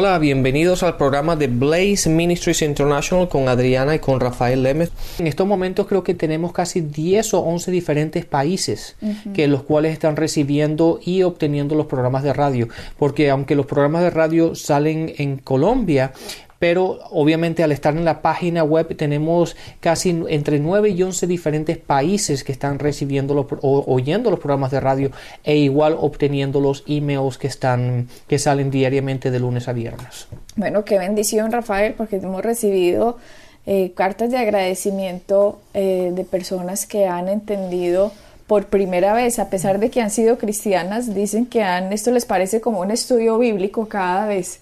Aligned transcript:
Hola, 0.00 0.16
bienvenidos 0.20 0.84
al 0.84 0.96
programa 0.96 1.34
de 1.34 1.48
Blaze 1.48 2.08
Ministries 2.08 2.62
International 2.62 3.28
con 3.28 3.48
Adriana 3.48 3.96
y 3.96 3.98
con 3.98 4.20
Rafael 4.20 4.62
Lemes. 4.62 4.92
En 5.18 5.26
estos 5.26 5.44
momentos 5.44 5.88
creo 5.88 6.04
que 6.04 6.14
tenemos 6.14 6.52
casi 6.52 6.82
10 6.82 7.34
o 7.34 7.40
11 7.40 7.72
diferentes 7.72 8.24
países 8.24 8.94
que 9.34 9.48
los 9.48 9.64
cuales 9.64 9.92
están 9.92 10.14
recibiendo 10.14 11.00
y 11.04 11.24
obteniendo 11.24 11.74
los 11.74 11.86
programas 11.86 12.22
de 12.22 12.32
radio, 12.32 12.68
porque 12.96 13.28
aunque 13.28 13.56
los 13.56 13.66
programas 13.66 14.02
de 14.02 14.10
radio 14.10 14.54
salen 14.54 15.14
en 15.18 15.38
Colombia, 15.38 16.12
pero 16.58 16.98
obviamente 17.10 17.62
al 17.62 17.72
estar 17.72 17.96
en 17.96 18.04
la 18.04 18.20
página 18.22 18.64
web 18.64 18.96
tenemos 18.96 19.56
casi 19.80 20.10
entre 20.28 20.58
9 20.58 20.90
y 20.90 21.02
11 21.02 21.26
diferentes 21.26 21.78
países 21.78 22.44
que 22.44 22.52
están 22.52 22.78
recibiendo 22.78 23.34
los, 23.34 23.46
o 23.62 23.84
oyendo 23.86 24.30
los 24.30 24.40
programas 24.40 24.70
de 24.70 24.80
radio 24.80 25.10
e 25.44 25.56
igual 25.56 25.96
obteniendo 25.98 26.60
los 26.60 26.84
emails 26.86 27.38
que 27.38 27.46
están 27.46 28.08
que 28.26 28.38
salen 28.38 28.70
diariamente 28.70 29.30
de 29.30 29.38
lunes 29.38 29.68
a 29.68 29.72
viernes. 29.72 30.28
Bueno, 30.56 30.84
qué 30.84 30.98
bendición 30.98 31.52
Rafael 31.52 31.94
porque 31.94 32.16
hemos 32.16 32.42
recibido 32.42 33.18
eh, 33.66 33.92
cartas 33.94 34.30
de 34.30 34.38
agradecimiento 34.38 35.60
eh, 35.74 36.10
de 36.14 36.24
personas 36.24 36.86
que 36.86 37.06
han 37.06 37.28
entendido 37.28 38.12
por 38.46 38.66
primera 38.66 39.12
vez, 39.12 39.38
a 39.38 39.50
pesar 39.50 39.78
de 39.78 39.90
que 39.90 40.00
han 40.00 40.10
sido 40.10 40.38
cristianas, 40.38 41.14
dicen 41.14 41.44
que 41.44 41.62
han, 41.62 41.92
esto 41.92 42.10
les 42.10 42.24
parece 42.24 42.62
como 42.62 42.80
un 42.80 42.90
estudio 42.90 43.38
bíblico 43.38 43.86
cada 43.86 44.26
vez 44.26 44.60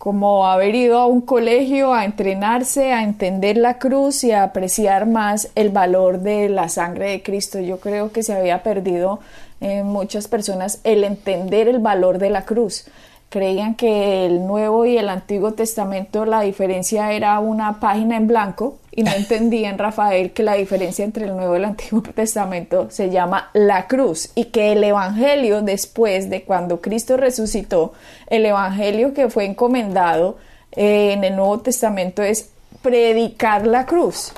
como 0.00 0.46
haber 0.46 0.74
ido 0.74 0.98
a 0.98 1.06
un 1.06 1.20
colegio 1.20 1.92
a 1.92 2.06
entrenarse, 2.06 2.94
a 2.94 3.02
entender 3.02 3.58
la 3.58 3.76
cruz 3.76 4.24
y 4.24 4.32
a 4.32 4.44
apreciar 4.44 5.04
más 5.04 5.50
el 5.56 5.68
valor 5.68 6.20
de 6.20 6.48
la 6.48 6.70
sangre 6.70 7.10
de 7.10 7.22
Cristo. 7.22 7.60
Yo 7.60 7.80
creo 7.80 8.10
que 8.10 8.22
se 8.22 8.32
había 8.32 8.62
perdido 8.62 9.20
en 9.60 9.86
muchas 9.86 10.26
personas 10.26 10.80
el 10.84 11.04
entender 11.04 11.68
el 11.68 11.80
valor 11.80 12.16
de 12.16 12.30
la 12.30 12.46
cruz 12.46 12.86
creían 13.28 13.74
que 13.74 14.24
el 14.24 14.46
Nuevo 14.46 14.86
y 14.86 14.96
el 14.96 15.10
Antiguo 15.10 15.52
Testamento 15.52 16.24
la 16.24 16.40
diferencia 16.40 17.12
era 17.12 17.38
una 17.38 17.78
página 17.78 18.16
en 18.16 18.26
blanco 18.26 18.78
y 18.92 19.02
no 19.02 19.10
entendían, 19.16 19.78
Rafael, 19.78 20.32
que 20.32 20.42
la 20.42 20.54
diferencia 20.54 21.04
entre 21.04 21.26
el 21.26 21.36
Nuevo 21.36 21.54
y 21.54 21.58
el 21.58 21.64
Antiguo 21.64 22.02
Testamento 22.02 22.90
se 22.90 23.10
llama 23.10 23.50
la 23.52 23.86
cruz 23.86 24.30
y 24.34 24.46
que 24.46 24.72
el 24.72 24.82
Evangelio 24.84 25.62
después 25.62 26.30
de 26.30 26.42
cuando 26.42 26.80
Cristo 26.80 27.16
resucitó, 27.16 27.92
el 28.26 28.46
Evangelio 28.46 29.14
que 29.14 29.28
fue 29.28 29.44
encomendado 29.44 30.38
eh, 30.72 31.12
en 31.12 31.24
el 31.24 31.36
Nuevo 31.36 31.60
Testamento 31.60 32.22
es 32.22 32.50
predicar 32.82 33.66
la 33.66 33.86
cruz. 33.86 34.32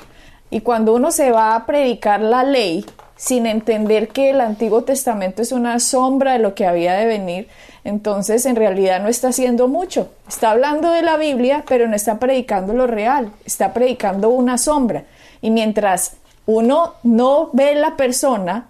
Y 0.51 0.61
cuando 0.61 0.95
uno 0.95 1.11
se 1.11 1.31
va 1.31 1.55
a 1.55 1.67
predicar 1.67 2.21
la 2.21 2.45
ley 2.45 2.85
sin 3.23 3.47
entender 3.47 4.09
que 4.09 4.31
el 4.31 4.41
Antiguo 4.41 4.83
Testamento 4.83 5.43
es 5.43 5.53
una 5.53 5.79
sombra 5.79 6.33
de 6.33 6.41
lo 6.41 6.57
que 6.57 6.67
había 6.67 6.95
de 6.95 7.07
venir, 7.07 7.47
entonces 7.85 8.45
en 8.47 8.57
realidad 8.57 9.01
no 9.01 9.07
está 9.07 9.29
haciendo 9.29 9.69
mucho. 9.69 10.11
Está 10.27 10.51
hablando 10.51 10.91
de 10.91 11.03
la 11.03 11.17
Biblia, 11.17 11.65
pero 11.69 11.87
no 11.87 11.95
está 11.95 12.19
predicando 12.19 12.73
lo 12.73 12.89
real, 12.89 13.31
está 13.45 13.73
predicando 13.73 14.31
una 14.31 14.59
sombra. 14.59 15.05
Y 15.41 15.53
mientras 15.53 16.17
uno 16.47 16.95
no 17.05 17.51
ve 17.53 17.77
la 17.77 17.97
persona, 17.97 18.67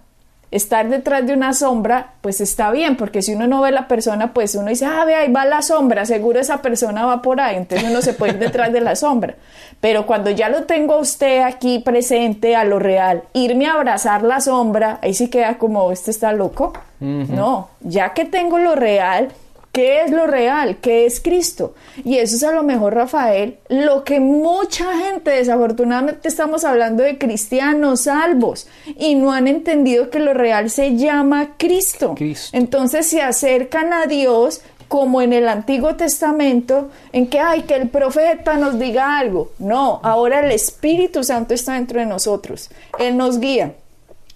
estar 0.53 0.87
detrás 0.87 1.25
de 1.25 1.33
una 1.33 1.51
sombra, 1.53 2.11
pues 2.21 2.39
está 2.39 2.69
bien, 2.69 2.95
porque 2.95 3.23
si 3.23 3.33
uno 3.33 3.47
no 3.47 3.61
ve 3.61 3.71
la 3.71 3.87
persona, 3.87 4.33
pues 4.33 4.53
uno 4.53 4.69
dice, 4.69 4.85
ah, 4.85 5.03
ve, 5.03 5.15
ahí 5.15 5.31
va 5.31 5.45
la 5.45 5.63
sombra, 5.63 6.05
seguro 6.05 6.39
esa 6.39 6.61
persona 6.61 7.07
va 7.07 7.23
por 7.23 7.41
ahí, 7.41 7.55
entonces 7.55 7.89
uno 7.89 8.03
se 8.03 8.13
puede 8.13 8.33
ir 8.33 8.39
detrás 8.39 8.71
de 8.71 8.79
la 8.79 8.95
sombra. 8.95 9.33
Pero 9.81 10.05
cuando 10.05 10.29
ya 10.29 10.49
lo 10.49 10.63
tengo 10.63 10.93
a 10.93 10.97
usted 10.99 11.41
aquí 11.41 11.79
presente 11.79 12.55
a 12.55 12.65
lo 12.65 12.77
real, 12.77 13.23
irme 13.33 13.65
a 13.65 13.73
abrazar 13.73 14.21
la 14.21 14.39
sombra, 14.41 14.99
ahí 15.01 15.15
sí 15.15 15.27
queda 15.29 15.57
como, 15.57 15.91
este 15.91 16.11
está 16.11 16.31
loco. 16.31 16.73
No, 16.99 17.67
ya 17.81 18.13
que 18.13 18.23
tengo 18.23 18.59
lo 18.59 18.75
real, 18.75 19.29
¿Qué 19.73 20.03
es 20.03 20.11
lo 20.11 20.27
real? 20.27 20.77
¿Qué 20.81 21.07
es 21.07 21.19
Cristo? 21.19 21.73
Y 22.05 22.19
eso 22.19 22.35
es 22.35 22.43
a 22.43 22.51
lo 22.51 22.61
mejor, 22.61 22.93
Rafael, 22.93 23.57
lo 23.69 24.03
que 24.03 24.19
mucha 24.19 24.95
gente, 24.99 25.31
desafortunadamente 25.31 26.27
estamos 26.27 26.63
hablando 26.63 27.01
de 27.01 27.17
cristianos 27.17 28.01
salvos 28.01 28.67
y 28.85 29.15
no 29.15 29.31
han 29.31 29.47
entendido 29.47 30.11
que 30.11 30.19
lo 30.19 30.35
real 30.35 30.69
se 30.69 30.95
llama 30.95 31.55
Cristo. 31.57 32.13
Entonces 32.51 33.07
se 33.07 33.23
acercan 33.23 33.93
a 33.93 34.05
Dios 34.05 34.61
como 34.87 35.23
en 35.23 35.33
el 35.33 35.49
Antiguo 35.49 35.95
Testamento, 35.95 36.91
en 37.11 37.25
que 37.25 37.39
hay 37.39 37.63
que 37.63 37.73
el 37.75 37.89
profeta 37.89 38.57
nos 38.57 38.77
diga 38.77 39.17
algo. 39.17 39.53
No, 39.57 40.01
ahora 40.03 40.41
el 40.45 40.51
Espíritu 40.51 41.23
Santo 41.23 41.55
está 41.55 41.73
dentro 41.73 41.99
de 41.99 42.05
nosotros. 42.05 42.69
Él 42.99 43.17
nos 43.17 43.39
guía, 43.39 43.73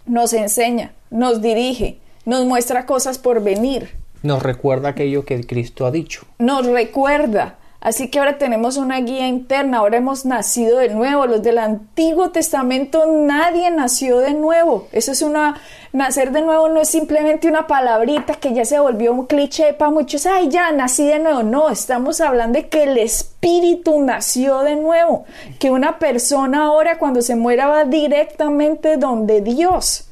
nos 0.08 0.34
enseña, 0.34 0.94
nos 1.12 1.44
dirige, 1.44 2.00
nos 2.26 2.44
muestra 2.46 2.88
cosas 2.88 3.20
por 3.20 3.44
venir. 3.44 4.07
Nos 4.24 4.42
recuerda 4.44 4.90
aquello 4.90 5.26
que 5.26 5.46
Cristo 5.46 5.86
ha 5.86 5.92
dicho. 5.92 6.26
Nos 6.40 6.66
recuerda. 6.66 7.58
Así 7.80 8.10
que 8.10 8.18
ahora 8.18 8.40
tenemos 8.40 8.78
una 8.78 9.00
guía 9.02 9.28
interna, 9.28 9.78
ahora 9.78 9.98
hemos 9.98 10.26
nacido 10.26 10.80
de 10.80 10.90
nuevo. 10.90 11.28
Los 11.28 11.44
del 11.44 11.60
Antiguo 11.60 12.32
Testamento 12.32 13.06
nadie 13.06 13.70
nació 13.70 14.18
de 14.18 14.34
nuevo. 14.34 14.88
Eso 14.92 15.12
es 15.12 15.22
una, 15.22 15.62
nacer 15.94 16.32
de 16.32 16.42
nuevo 16.42 16.70
no 16.70 16.82
es 16.82 16.90
simplemente 16.90 17.48
una 17.48 17.68
palabrita 17.68 18.34
que 18.34 18.54
ya 18.54 18.66
se 18.66 18.80
volvió 18.80 19.14
un 19.14 19.28
cliché 19.28 19.74
para 19.74 19.92
muchos. 19.92 20.26
Ay, 20.26 20.50
ya 20.50 20.72
nací 20.72 21.06
de 21.06 21.20
nuevo. 21.20 21.44
No, 21.44 21.70
estamos 21.70 22.20
hablando 22.20 22.60
de 22.60 22.68
que 22.68 22.84
el 22.84 22.98
Espíritu 22.98 24.02
nació 24.02 24.64
de 24.64 24.76
nuevo. 24.76 25.26
Que 25.60 25.70
una 25.70 26.00
persona 26.00 26.64
ahora 26.64 26.98
cuando 26.98 27.22
se 27.22 27.36
muera 27.36 27.68
va 27.68 27.86
directamente 27.86 28.98
donde 28.98 29.42
Dios 29.42 30.07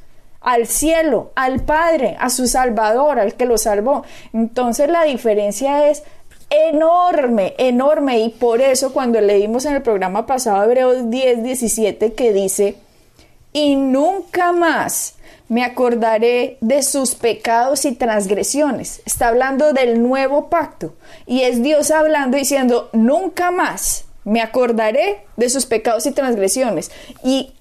al 0.46 0.68
cielo, 0.68 1.32
al 1.36 1.62
Padre, 1.62 2.16
a 2.20 2.30
su 2.30 2.48
Salvador, 2.48 3.20
al 3.20 3.34
que 3.34 3.48
lo 3.48 3.58
salvó. 3.58 4.04
Entonces 4.32 4.88
la 4.90 5.04
diferencia 5.04 5.90
es 5.90 6.04
enorme, 6.52 7.56
enorme. 7.58 8.20
Y 8.20 8.30
por 8.30 8.62
eso 8.62 8.94
cuando 8.94 9.20
leímos 9.20 9.66
en 9.66 9.74
el 9.74 9.82
programa 9.82 10.28
pasado 10.28 10.64
Hebreos 10.64 11.10
10, 11.10 11.44
17 11.44 12.14
que 12.14 12.32
dice, 12.32 12.76
y 13.54 13.76
nunca 13.76 14.52
más 14.52 15.16
me 15.50 15.64
acordaré 15.64 16.58
de 16.62 16.84
sus 16.84 17.16
pecados 17.16 17.84
y 17.86 17.94
transgresiones. 17.94 19.02
Está 19.06 19.30
hablando 19.30 19.74
del 19.74 20.02
nuevo 20.04 20.50
pacto. 20.50 20.94
Y 21.26 21.42
es 21.42 21.64
Dios 21.64 21.90
hablando 21.90 22.38
diciendo, 22.38 22.90
nunca 22.94 23.50
más 23.50 24.06
me 24.24 24.42
acordaré 24.42 25.26
de 25.38 25.50
sus 25.50 25.66
pecados 25.66 26.06
y 26.06 26.12
transgresiones. 26.12 26.92
Y 27.24 27.54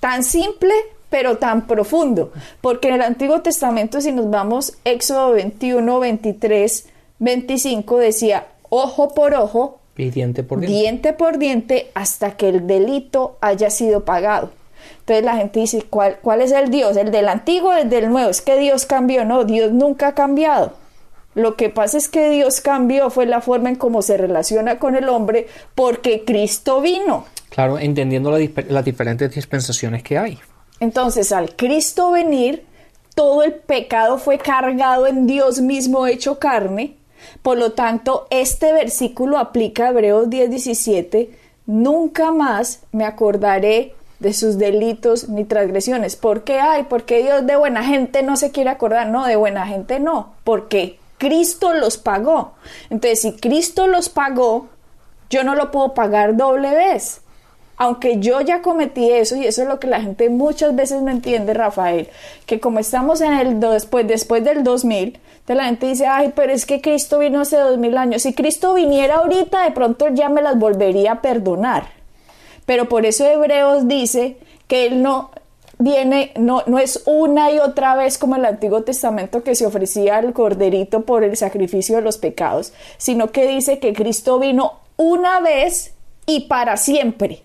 tan 0.00 0.22
simple 0.22 0.74
pero 1.10 1.38
tan 1.38 1.66
profundo, 1.66 2.32
porque 2.60 2.88
en 2.88 2.94
el 2.94 3.02
Antiguo 3.02 3.40
Testamento, 3.40 4.00
si 4.00 4.12
nos 4.12 4.28
vamos, 4.30 4.76
Éxodo 4.84 5.32
21, 5.32 6.00
23, 6.00 6.88
25, 7.18 7.98
decía, 7.98 8.46
ojo 8.68 9.14
por 9.14 9.34
ojo, 9.34 9.80
y 9.96 10.10
diente 10.10 10.42
por 10.42 10.60
diente. 10.60 10.78
diente 10.78 11.12
por 11.12 11.38
diente, 11.38 11.90
hasta 11.94 12.36
que 12.36 12.48
el 12.48 12.66
delito 12.66 13.38
haya 13.40 13.70
sido 13.70 14.04
pagado. 14.04 14.50
Entonces 15.00 15.24
la 15.24 15.36
gente 15.36 15.60
dice, 15.60 15.82
¿cuál, 15.88 16.18
¿cuál 16.20 16.42
es 16.42 16.52
el 16.52 16.70
Dios? 16.70 16.96
¿El 16.96 17.10
del 17.10 17.28
antiguo 17.28 17.70
o 17.70 17.74
el 17.74 17.88
del 17.88 18.10
nuevo? 18.10 18.28
Es 18.28 18.42
que 18.42 18.58
Dios 18.58 18.86
cambió, 18.86 19.24
no, 19.24 19.44
Dios 19.44 19.72
nunca 19.72 20.08
ha 20.08 20.14
cambiado. 20.14 20.74
Lo 21.34 21.54
que 21.54 21.68
pasa 21.68 21.98
es 21.98 22.08
que 22.08 22.30
Dios 22.30 22.60
cambió 22.60 23.10
fue 23.10 23.26
la 23.26 23.40
forma 23.40 23.68
en 23.68 23.76
cómo 23.76 24.02
se 24.02 24.16
relaciona 24.16 24.78
con 24.78 24.96
el 24.96 25.08
hombre 25.08 25.46
porque 25.74 26.24
Cristo 26.24 26.80
vino. 26.80 27.26
Claro, 27.50 27.78
entendiendo 27.78 28.30
las 28.30 28.84
diferentes 28.84 29.34
dispensaciones 29.34 30.02
que 30.02 30.18
hay. 30.18 30.38
Entonces, 30.80 31.32
al 31.32 31.56
Cristo 31.56 32.10
venir, 32.10 32.66
todo 33.14 33.42
el 33.42 33.54
pecado 33.54 34.18
fue 34.18 34.38
cargado 34.38 35.06
en 35.06 35.26
Dios 35.26 35.60
mismo 35.60 36.06
hecho 36.06 36.38
carne. 36.38 36.96
Por 37.42 37.56
lo 37.56 37.72
tanto, 37.72 38.26
este 38.30 38.72
versículo 38.72 39.38
aplica 39.38 39.86
a 39.86 39.90
Hebreos 39.90 40.28
10:17. 40.28 41.30
Nunca 41.64 42.30
más 42.30 42.82
me 42.92 43.04
acordaré 43.04 43.94
de 44.18 44.32
sus 44.32 44.58
delitos 44.58 45.28
ni 45.28 45.44
transgresiones. 45.44 46.16
¿Por 46.16 46.44
qué 46.44 46.60
hay? 46.60 46.84
Porque 46.84 47.22
Dios 47.22 47.46
de 47.46 47.56
buena 47.56 47.82
gente 47.82 48.22
no 48.22 48.36
se 48.36 48.50
quiere 48.50 48.70
acordar. 48.70 49.08
No, 49.08 49.26
de 49.26 49.36
buena 49.36 49.66
gente 49.66 49.98
no. 49.98 50.34
Porque 50.44 50.98
Cristo 51.18 51.72
los 51.72 51.96
pagó. 51.96 52.52
Entonces, 52.90 53.22
si 53.22 53.32
Cristo 53.32 53.86
los 53.86 54.08
pagó, 54.10 54.68
yo 55.30 55.42
no 55.42 55.54
lo 55.54 55.70
puedo 55.70 55.94
pagar 55.94 56.36
doble 56.36 56.70
vez 56.70 57.22
aunque 57.76 58.18
yo 58.18 58.40
ya 58.40 58.62
cometí 58.62 59.10
eso, 59.10 59.36
y 59.36 59.46
eso 59.46 59.62
es 59.62 59.68
lo 59.68 59.78
que 59.78 59.86
la 59.86 60.00
gente 60.00 60.30
muchas 60.30 60.74
veces 60.74 61.02
no 61.02 61.10
entiende, 61.10 61.54
Rafael, 61.54 62.08
que 62.46 62.60
como 62.60 62.78
estamos 62.78 63.20
en 63.20 63.32
el 63.32 63.60
después, 63.60 64.06
después 64.06 64.44
del 64.44 64.64
2000, 64.64 65.18
la 65.54 65.66
gente 65.66 65.86
dice, 65.86 66.06
ay, 66.06 66.32
pero 66.34 66.52
es 66.52 66.66
que 66.66 66.80
Cristo 66.80 67.18
vino 67.18 67.40
hace 67.40 67.56
dos 67.56 67.78
mil 67.78 67.96
años. 67.96 68.22
Si 68.22 68.34
Cristo 68.34 68.74
viniera 68.74 69.16
ahorita, 69.16 69.62
de 69.64 69.70
pronto 69.70 70.08
ya 70.08 70.28
me 70.28 70.42
las 70.42 70.58
volvería 70.58 71.12
a 71.12 71.22
perdonar. 71.22 71.88
Pero 72.64 72.88
por 72.88 73.06
eso 73.06 73.24
Hebreos 73.24 73.86
dice 73.86 74.38
que 74.66 74.86
Él 74.86 75.02
no 75.02 75.30
viene, 75.78 76.32
no, 76.36 76.64
no 76.66 76.78
es 76.78 77.02
una 77.06 77.52
y 77.52 77.58
otra 77.58 77.94
vez 77.94 78.18
como 78.18 78.34
el 78.34 78.44
Antiguo 78.44 78.82
Testamento 78.82 79.44
que 79.44 79.54
se 79.54 79.66
ofrecía 79.66 80.16
al 80.16 80.32
corderito 80.32 81.02
por 81.02 81.22
el 81.22 81.36
sacrificio 81.36 81.96
de 81.96 82.02
los 82.02 82.18
pecados, 82.18 82.72
sino 82.96 83.30
que 83.30 83.46
dice 83.46 83.78
que 83.78 83.92
Cristo 83.92 84.40
vino 84.40 84.80
una 84.96 85.38
vez 85.40 85.94
y 86.26 86.48
para 86.48 86.76
siempre. 86.76 87.42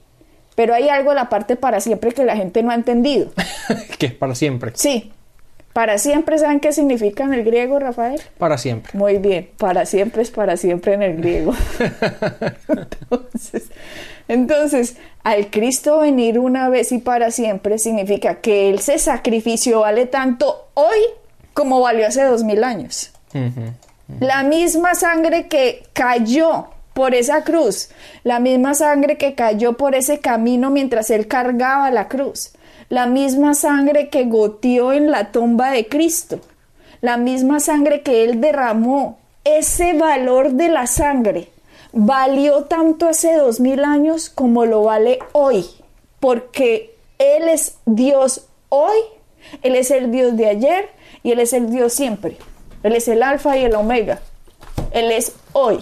Pero 0.56 0.74
hay 0.74 0.90
algo 0.90 1.12
en 1.12 1.16
la 1.16 1.30
parte 1.30 1.56
para 1.56 1.80
siempre 1.80 2.12
que 2.12 2.26
la 2.26 2.36
gente 2.36 2.62
no 2.64 2.72
ha 2.72 2.76
entendido. 2.76 3.32
que 3.98 4.08
es 4.08 4.14
para 4.14 4.36
siempre. 4.36 4.72
Sí. 4.76 5.12
Para 5.74 5.98
siempre, 5.98 6.38
¿saben 6.38 6.60
qué 6.60 6.74
significa 6.74 7.24
en 7.24 7.34
el 7.34 7.46
griego, 7.46 7.80
Rafael? 7.80 8.22
Para 8.38 8.58
siempre. 8.58 8.92
Muy 8.94 9.20
bien, 9.20 9.50
para 9.58 9.86
siempre 9.86 10.22
es 10.22 10.30
para 10.30 10.58
siempre 10.58 10.96
en 10.96 11.02
el 11.02 11.16
griego. 11.16 11.54
entonces, 12.68 13.70
entonces, 14.28 14.98
al 15.24 15.50
Cristo 15.50 16.00
venir 16.00 16.40
una 16.40 16.68
vez 16.68 16.92
y 16.92 16.98
para 16.98 17.32
siempre 17.32 17.78
significa 17.78 18.42
que 18.42 18.74
ese 18.74 19.00
sacrificio 19.00 19.82
vale 19.82 20.08
tanto 20.08 20.70
hoy 20.74 21.00
como 21.54 21.80
valió 21.80 22.08
hace 22.08 22.24
dos 22.24 22.44
mil 22.44 22.64
años. 22.64 23.12
La 24.20 24.44
misma 24.44 24.96
sangre 24.96 25.48
que 25.48 25.84
cayó 25.94 26.68
por 26.94 27.16
esa 27.16 27.44
cruz, 27.44 27.90
la 28.24 28.40
misma 28.40 28.74
sangre 28.74 29.18
que 29.18 29.36
cayó 29.36 29.74
por 29.74 29.96
ese 29.96 30.20
camino 30.20 30.70
mientras 30.70 31.10
él 31.10 31.28
cargaba 31.28 31.92
la 31.92 32.08
cruz, 32.08 32.52
la 32.90 33.06
misma 33.06 33.54
sangre 33.54 34.10
que 34.10 34.26
goteó 34.26 34.94
en 34.94 35.12
la 35.12 35.32
tumba 35.32 35.72
de 35.72 35.88
Cristo, 35.88 36.40
la 37.02 37.18
misma 37.18 37.60
sangre 37.60 38.02
que 38.02 38.24
él 38.24 38.42
derramó, 38.42 39.20
ese 39.44 39.94
valor 39.94 40.52
de 40.52 40.70
la 40.70 40.86
sangre 40.88 41.50
valió 41.94 42.64
tanto 42.66 43.10
hace 43.10 43.36
dos 43.36 43.60
mil 43.60 43.84
años 43.84 44.30
como 44.30 44.66
lo 44.66 44.84
vale 44.84 45.20
hoy, 45.34 45.66
porque 46.20 46.96
Él 47.18 47.50
es 47.50 47.78
Dios 47.86 48.48
hoy, 48.70 48.98
Él 49.62 49.76
es 49.76 49.92
el 49.92 50.12
Dios 50.12 50.38
de 50.38 50.48
ayer 50.48 50.90
y 51.24 51.32
Él 51.32 51.40
es 51.40 51.54
el 51.54 51.72
Dios 51.72 51.94
siempre. 51.94 52.38
Él 52.84 52.96
es 52.96 53.08
el 53.08 53.22
alfa 53.22 53.58
y 53.58 53.66
el 53.66 53.76
omega. 53.76 54.22
Él 54.92 55.12
es 55.12 55.34
hoy. 55.54 55.80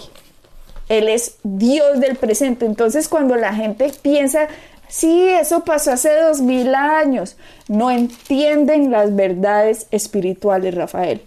Él 0.90 1.08
es 1.08 1.36
Dios 1.44 2.00
del 2.00 2.16
presente. 2.16 2.66
Entonces 2.66 3.08
cuando 3.08 3.36
la 3.36 3.54
gente 3.54 3.90
piensa, 4.02 4.48
sí, 4.88 5.28
eso 5.28 5.64
pasó 5.64 5.92
hace 5.92 6.14
dos 6.20 6.42
mil 6.42 6.74
años, 6.74 7.36
no 7.68 7.90
entienden 7.90 8.90
las 8.90 9.14
verdades 9.14 9.86
espirituales, 9.92 10.74
Rafael. 10.74 11.22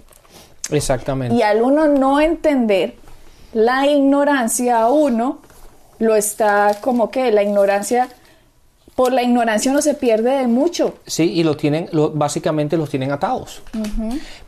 Exactamente. 0.69 1.35
Y 1.35 1.41
al 1.41 1.61
uno 1.61 1.87
no 1.87 2.19
entender 2.19 2.95
la 3.53 3.87
ignorancia 3.87 4.81
a 4.81 4.91
uno, 4.91 5.39
lo 5.97 6.15
está 6.15 6.77
como 6.81 7.09
que 7.09 7.31
la 7.31 7.43
ignorancia 7.43 8.09
por 8.95 9.11
la 9.11 9.23
ignorancia 9.23 9.71
no 9.71 9.81
se 9.81 9.93
pierde 9.93 10.37
de 10.37 10.47
mucho. 10.47 10.95
Sí, 11.05 11.31
y 11.33 11.43
lo 11.43 11.57
tienen, 11.57 11.89
básicamente 12.13 12.77
los 12.77 12.89
tienen 12.89 13.11
atados. 13.11 13.61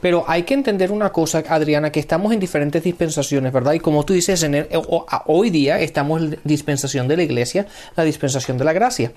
Pero 0.02 0.24
hay 0.28 0.44
que 0.44 0.54
entender 0.54 0.92
una 0.92 1.12
cosa, 1.12 1.44
Adriana, 1.48 1.92
que 1.92 2.00
estamos 2.00 2.34
en 2.34 2.40
diferentes 2.40 2.84
dispensaciones, 2.84 3.52
¿verdad? 3.52 3.74
Y 3.74 3.80
como 3.80 4.04
tú 4.06 4.14
dices, 4.14 4.44
en 4.44 4.68
hoy 5.26 5.50
día 5.50 5.80
estamos 5.80 6.22
en 6.22 6.40
dispensación 6.44 7.08
de 7.08 7.18
la 7.18 7.24
iglesia, 7.24 7.68
la 7.96 8.04
dispensación 8.04 8.58
de 8.58 8.66
la 8.66 8.74
gracia. 8.74 9.12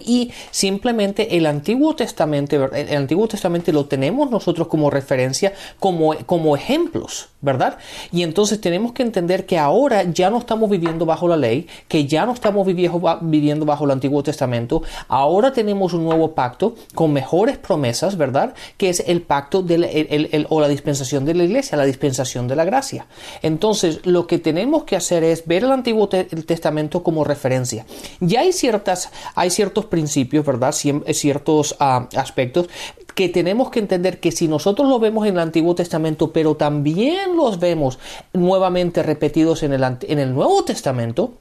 Y 0.00 0.32
simplemente 0.50 1.36
el 1.36 1.46
Antiguo 1.46 1.96
Testamento, 1.96 2.70
el 2.74 2.96
Antiguo 2.96 3.26
Testamento 3.26 3.72
lo 3.72 3.86
tenemos 3.86 4.30
nosotros 4.30 4.68
como 4.68 4.90
referencia, 4.90 5.54
como, 5.78 6.14
como 6.26 6.56
ejemplos, 6.56 7.28
¿verdad? 7.40 7.78
Y 8.12 8.22
entonces 8.22 8.60
tenemos 8.60 8.92
que 8.92 9.02
entender 9.02 9.46
que 9.46 9.58
ahora 9.58 10.02
ya 10.02 10.28
no 10.28 10.38
estamos 10.38 10.68
viviendo 10.68 11.06
bajo 11.06 11.26
la 11.26 11.36
ley, 11.36 11.66
que 11.88 12.06
ya 12.06 12.26
no 12.26 12.32
estamos 12.32 12.66
viviendo 12.66 13.64
bajo 13.64 13.84
el 13.84 13.90
Antiguo 13.90 14.22
Testamento, 14.22 14.82
ahora 15.08 15.52
tenemos 15.52 15.94
un 15.94 16.04
nuevo 16.04 16.32
pacto 16.32 16.74
con 16.94 17.12
mejores 17.12 17.56
promesas, 17.56 18.16
¿verdad? 18.16 18.54
Que 18.76 18.90
es 18.90 19.02
el 19.06 19.22
pacto 19.22 19.62
de 19.62 20.46
o 20.48 20.60
la 20.60 20.68
dispensación 20.68 21.24
de 21.24 21.34
la 21.34 21.44
iglesia, 21.44 21.78
la 21.78 21.84
dispensación 21.84 22.46
de 22.48 22.56
la 22.56 22.64
gracia. 22.64 23.06
Entonces, 23.42 24.00
lo 24.04 24.26
que 24.26 24.38
tenemos 24.38 24.84
que 24.84 24.96
hacer 24.96 25.24
es 25.24 25.46
ver 25.46 25.64
el 25.64 25.72
Antiguo 25.72 26.08
Testamento 26.08 27.02
como 27.02 27.24
referencia. 27.24 27.86
Ya 28.20 28.40
hay 28.40 28.52
ciertas, 28.52 29.10
hay 29.34 29.50
ciertos 29.50 29.77
principios, 29.86 30.44
¿verdad? 30.44 30.74
Eh, 30.84 31.14
ciertos 31.14 31.76
ah, 31.80 32.08
aspectos 32.16 32.68
que 33.14 33.28
tenemos 33.28 33.70
que 33.70 33.80
entender 33.80 34.20
que 34.20 34.30
si 34.30 34.46
nosotros 34.46 34.88
lo 34.88 35.00
vemos 35.00 35.26
en 35.26 35.34
el 35.34 35.40
Antiguo 35.40 35.74
Testamento, 35.74 36.32
pero 36.32 36.54
también 36.54 37.36
los 37.36 37.58
vemos 37.58 37.98
nuevamente 38.32 39.02
repetidos 39.02 39.64
en 39.64 39.72
el, 39.72 39.82
en 39.82 40.18
el 40.20 40.32
Nuevo 40.32 40.62
Testamento, 40.64 41.32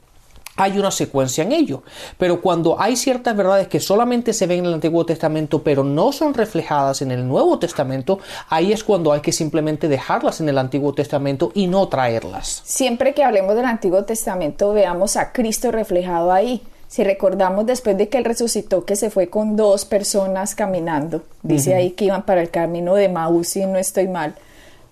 hay 0.58 0.78
una 0.80 0.92
secuencia 0.92 1.44
en 1.44 1.52
ello. 1.52 1.84
Pero 2.18 2.42
cuando 2.42 2.82
hay 2.82 2.96
ciertas 2.96 3.38
verdades 3.38 3.68
que 3.68 3.80
solamente 3.80 4.34
se 4.34 4.48
ven 4.48 4.60
en 4.60 4.66
el 4.66 4.74
Antiguo 4.74 5.06
Testamento, 5.06 5.62
pero 5.64 5.84
no 5.84 6.12
son 6.12 6.34
reflejadas 6.34 7.02
en 7.02 7.12
el 7.12 7.28
Nuevo 7.28 7.60
Testamento, 7.60 8.20
ahí 8.50 8.74
es 8.74 8.84
cuando 8.84 9.14
hay 9.14 9.22
que 9.22 9.32
simplemente 9.32 9.88
dejarlas 9.88 10.42
en 10.42 10.50
el 10.50 10.58
Antiguo 10.58 10.94
Testamento 10.94 11.52
y 11.54 11.68
no 11.68 11.88
traerlas. 11.88 12.64
Siempre 12.66 13.14
que 13.14 13.24
hablemos 13.24 13.56
del 13.56 13.66
Antiguo 13.66 14.04
Testamento, 14.04 14.74
veamos 14.74 15.16
a 15.16 15.32
Cristo 15.32 15.72
reflejado 15.72 16.32
ahí. 16.32 16.64
Si 16.88 17.04
recordamos 17.04 17.66
después 17.66 17.98
de 17.98 18.08
que 18.08 18.18
él 18.18 18.26
resucitó, 18.26 18.86
que 18.86 18.96
se 18.96 19.10
fue 19.10 19.28
con 19.28 19.56
dos 19.56 19.86
personas 19.86 20.56
caminando, 20.56 21.24
dice 21.44 21.76
ahí 21.76 21.92
que 21.92 22.06
iban 22.06 22.26
para 22.26 22.42
el 22.42 22.50
camino 22.50 22.96
de 22.96 23.10
Maús, 23.10 23.50
si 23.50 23.66
no 23.66 23.78
estoy 23.78 24.08
mal, 24.08 24.36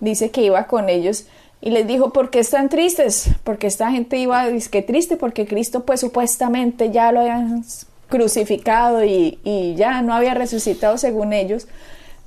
dice 0.00 0.30
que 0.30 0.42
iba 0.42 0.66
con 0.66 0.90
ellos 0.90 1.24
y 1.62 1.70
les 1.70 1.86
dijo, 1.86 2.12
¿por 2.12 2.30
qué 2.30 2.40
están 2.40 2.68
tristes? 2.68 3.30
Porque 3.44 3.66
esta 3.66 3.90
gente 3.90 4.18
iba, 4.18 4.46
dice 4.48 4.68
que 4.68 4.82
triste, 4.82 5.16
porque 5.16 5.46
Cristo 5.46 5.84
pues 5.84 6.00
supuestamente 6.00 6.90
ya 6.90 7.12
lo 7.12 7.20
habían 7.20 7.64
crucificado 8.10 9.02
y, 9.02 9.38
y 9.42 9.74
ya 9.74 10.02
no 10.02 10.14
había 10.14 10.34
resucitado 10.34 10.98
según 10.98 11.32
ellos 11.32 11.66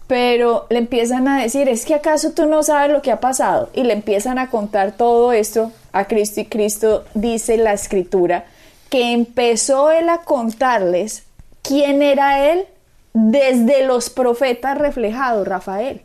pero 0.09 0.65
le 0.71 0.79
empiezan 0.79 1.27
a 1.27 1.39
decir, 1.39 1.69
es 1.69 1.85
que 1.85 1.93
acaso 1.93 2.31
tú 2.31 2.47
no 2.47 2.63
sabes 2.63 2.91
lo 2.91 3.03
que 3.03 3.11
ha 3.11 3.19
pasado, 3.19 3.69
y 3.75 3.83
le 3.83 3.93
empiezan 3.93 4.39
a 4.39 4.49
contar 4.49 4.93
todo 4.93 5.33
esto 5.33 5.71
a 5.91 6.05
Cristo 6.05 6.41
y 6.41 6.45
Cristo 6.45 7.05
dice 7.13 7.57
la 7.57 7.73
escritura 7.73 8.45
que 8.89 9.13
empezó 9.13 9.91
él 9.91 10.09
a 10.09 10.19
contarles 10.19 11.23
quién 11.61 12.01
era 12.01 12.51
él 12.51 12.65
desde 13.13 13.85
los 13.85 14.09
profetas 14.09 14.77
reflejados, 14.77 15.47
Rafael. 15.47 16.01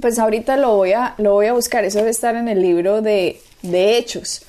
Pues 0.00 0.18
ahorita 0.18 0.56
lo 0.56 0.76
voy, 0.76 0.92
a, 0.92 1.14
lo 1.18 1.32
voy 1.32 1.46
a 1.46 1.52
buscar, 1.52 1.84
eso 1.84 1.98
debe 1.98 2.10
estar 2.10 2.34
en 2.34 2.48
el 2.48 2.62
libro 2.62 3.02
de, 3.02 3.40
de 3.62 3.96
Hechos. 3.96 4.42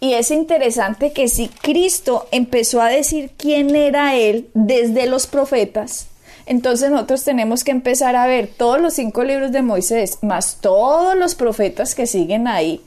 Y 0.00 0.14
es 0.14 0.30
interesante 0.30 1.12
que 1.12 1.28
si 1.28 1.48
Cristo 1.48 2.26
empezó 2.30 2.80
a 2.80 2.88
decir 2.88 3.30
quién 3.36 3.74
era 3.74 4.14
Él 4.14 4.48
desde 4.52 5.06
los 5.06 5.26
profetas, 5.26 6.08
entonces 6.44 6.90
nosotros 6.90 7.24
tenemos 7.24 7.64
que 7.64 7.70
empezar 7.70 8.14
a 8.14 8.26
ver 8.26 8.48
todos 8.48 8.80
los 8.80 8.94
cinco 8.94 9.24
libros 9.24 9.52
de 9.52 9.62
Moisés, 9.62 10.18
más 10.22 10.58
todos 10.60 11.16
los 11.16 11.34
profetas 11.34 11.94
que 11.94 12.06
siguen 12.06 12.46
ahí, 12.46 12.82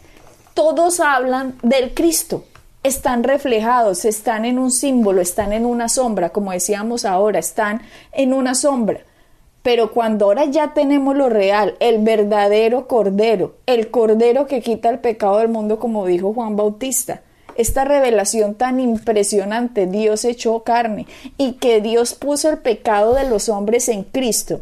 todos 0.53 0.99
hablan 0.99 1.57
del 1.61 1.93
Cristo 1.93 2.45
están 2.83 3.23
reflejados, 3.23 4.05
están 4.05 4.45
en 4.45 4.57
un 4.57 4.71
símbolo, 4.71 5.21
están 5.21 5.53
en 5.53 5.65
una 5.65 5.89
sombra, 5.89 6.29
como 6.29 6.51
decíamos 6.51 7.05
ahora, 7.05 7.39
están 7.39 7.81
en 8.11 8.33
una 8.33 8.55
sombra. 8.55 9.01
Pero 9.61 9.91
cuando 9.91 10.25
ahora 10.25 10.45
ya 10.45 10.73
tenemos 10.73 11.15
lo 11.15 11.27
real, 11.27 11.75
el 11.79 11.99
verdadero 11.99 12.87
Cordero, 12.87 13.55
el 13.65 13.91
Cordero 13.91 14.47
que 14.47 14.61
quita 14.61 14.89
el 14.89 14.99
pecado 14.99 15.39
del 15.39 15.49
mundo, 15.49 15.79
como 15.79 16.05
dijo 16.05 16.33
Juan 16.33 16.55
Bautista, 16.55 17.21
esta 17.55 17.83
revelación 17.83 18.55
tan 18.55 18.79
impresionante, 18.79 19.85
Dios 19.85 20.23
echó 20.23 20.63
carne 20.63 21.07
y 21.37 21.53
que 21.53 21.81
Dios 21.81 22.13
puso 22.13 22.49
el 22.49 22.59
pecado 22.59 23.13
de 23.13 23.29
los 23.29 23.49
hombres 23.49 23.89
en 23.89 24.03
Cristo, 24.03 24.61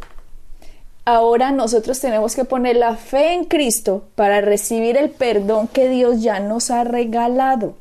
ahora 1.08 1.52
nosotros 1.52 2.02
tenemos 2.02 2.36
que 2.36 2.44
poner 2.44 2.76
la 2.76 2.98
fe 2.98 3.32
en 3.34 3.46
Cristo 3.46 4.04
para 4.16 4.42
recibir 4.42 4.98
el 4.98 5.10
perdón 5.10 5.70
que 5.70 5.88
Dios 5.88 6.22
ya 6.22 6.42
nos 6.42 6.70
ha 6.70 6.84
regalado. 6.84 7.76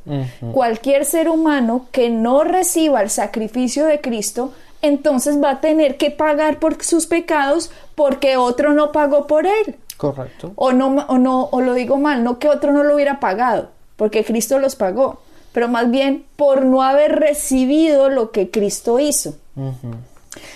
Cualquier 0.53 1.05
ser 1.05 1.29
humano 1.29 1.87
que 1.91 2.09
no 2.09 2.45
reciba 2.45 3.03
el 3.03 3.11
sacrificio 3.11 3.85
de 3.85 4.01
Cristo, 4.01 4.53
entonces 4.81 5.43
va 5.43 5.51
a 5.51 5.61
tener 5.61 5.97
que 5.97 6.13
pagar 6.13 6.61
por 6.61 6.81
sus 6.85 7.07
pecados 7.07 7.73
porque 7.97 8.37
otro 8.37 8.75
no 8.75 8.93
pagó 8.93 9.27
por 9.27 9.45
él. 9.45 9.75
Correcto. 9.97 10.53
O 10.55 10.73
no, 10.73 11.05
o 11.09 11.19
no, 11.19 11.49
o 11.51 11.61
lo 11.61 11.75
digo 11.75 11.97
mal, 11.97 12.23
no 12.23 12.39
que 12.39 12.49
otro 12.49 12.73
no 12.73 12.85
lo 12.85 12.95
hubiera 12.95 13.19
pagado, 13.19 13.71
porque 13.97 14.25
Cristo 14.25 14.61
los 14.61 14.77
pagó, 14.77 15.19
pero 15.51 15.67
más 15.67 15.91
bien 15.91 16.25
por 16.37 16.65
no 16.65 16.81
haber 16.81 17.19
recibido 17.19 18.09
lo 18.09 18.31
que 18.31 18.53
Cristo 18.53 19.01
hizo. 19.01 19.35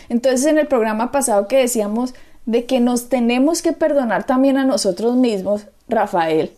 Entonces 0.08 0.46
en 0.46 0.58
el 0.58 0.68
programa 0.68 1.10
pasado 1.10 1.48
que 1.48 1.56
decíamos, 1.56 2.14
de 2.50 2.66
que 2.66 2.80
nos 2.80 3.08
tenemos 3.08 3.62
que 3.62 3.72
perdonar 3.72 4.24
también 4.24 4.56
a 4.58 4.64
nosotros 4.64 5.14
mismos, 5.14 5.66
Rafael, 5.88 6.50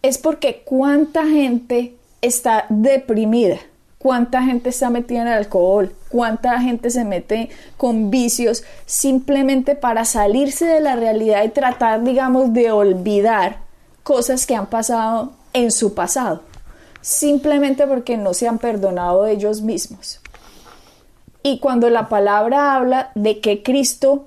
es 0.00 0.18
porque 0.18 0.62
cuánta 0.64 1.26
gente 1.26 1.96
está 2.22 2.66
deprimida, 2.68 3.58
cuánta 3.98 4.44
gente 4.44 4.68
está 4.68 4.88
metida 4.88 5.22
en 5.22 5.26
el 5.26 5.34
alcohol, 5.34 5.92
cuánta 6.10 6.60
gente 6.60 6.90
se 6.90 7.04
mete 7.04 7.50
con 7.76 8.08
vicios 8.08 8.62
simplemente 8.84 9.74
para 9.74 10.04
salirse 10.04 10.64
de 10.64 10.80
la 10.80 10.94
realidad 10.94 11.42
y 11.42 11.48
tratar, 11.48 12.04
digamos, 12.04 12.52
de 12.52 12.70
olvidar 12.70 13.56
cosas 14.04 14.46
que 14.46 14.54
han 14.54 14.66
pasado 14.66 15.32
en 15.52 15.72
su 15.72 15.92
pasado. 15.94 16.42
simplemente 17.00 17.86
porque 17.86 18.16
no 18.16 18.32
se 18.34 18.48
han 18.48 18.58
perdonado 18.58 19.26
ellos 19.26 19.60
mismos. 19.62 20.20
Y 21.44 21.60
cuando 21.60 21.88
la 21.88 22.08
palabra 22.08 22.74
habla 22.74 23.12
de 23.14 23.40
que 23.40 23.62
Cristo 23.62 24.26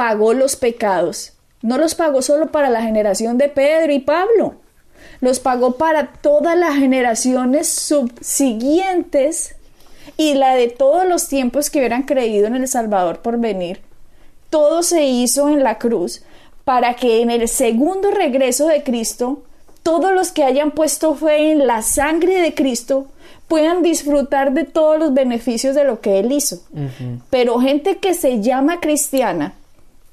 pagó 0.00 0.32
los 0.32 0.56
pecados, 0.56 1.34
no 1.60 1.76
los 1.76 1.94
pagó 1.94 2.22
solo 2.22 2.50
para 2.50 2.70
la 2.70 2.80
generación 2.80 3.36
de 3.36 3.50
Pedro 3.50 3.92
y 3.92 3.98
Pablo, 3.98 4.54
los 5.20 5.40
pagó 5.40 5.72
para 5.72 6.12
todas 6.22 6.56
las 6.56 6.76
generaciones 6.76 7.68
subsiguientes 7.68 9.56
y 10.16 10.32
la 10.32 10.54
de 10.54 10.68
todos 10.68 11.06
los 11.06 11.28
tiempos 11.28 11.68
que 11.68 11.80
hubieran 11.80 12.04
creído 12.04 12.46
en 12.46 12.56
el 12.56 12.66
Salvador 12.66 13.18
por 13.18 13.38
venir. 13.38 13.82
Todo 14.48 14.82
se 14.82 15.04
hizo 15.04 15.50
en 15.50 15.62
la 15.62 15.76
cruz 15.76 16.22
para 16.64 16.94
que 16.94 17.20
en 17.20 17.30
el 17.30 17.46
segundo 17.46 18.10
regreso 18.10 18.68
de 18.68 18.82
Cristo, 18.82 19.42
todos 19.82 20.14
los 20.14 20.32
que 20.32 20.44
hayan 20.44 20.70
puesto 20.70 21.14
fe 21.14 21.52
en 21.52 21.66
la 21.66 21.82
sangre 21.82 22.40
de 22.40 22.54
Cristo 22.54 23.08
puedan 23.48 23.82
disfrutar 23.82 24.54
de 24.54 24.64
todos 24.64 24.98
los 24.98 25.12
beneficios 25.12 25.74
de 25.74 25.84
lo 25.84 26.00
que 26.00 26.20
Él 26.20 26.32
hizo. 26.32 26.62
Pero 27.28 27.60
gente 27.60 27.98
que 27.98 28.14
se 28.14 28.40
llama 28.40 28.80
cristiana 28.80 29.56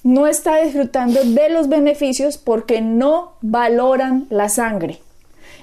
no 0.08 0.26
está 0.26 0.62
disfrutando 0.64 1.22
de 1.22 1.50
los 1.50 1.68
beneficios 1.68 2.38
porque 2.38 2.80
no 2.80 3.34
valoran 3.42 4.26
la 4.30 4.48
sangre. 4.48 5.02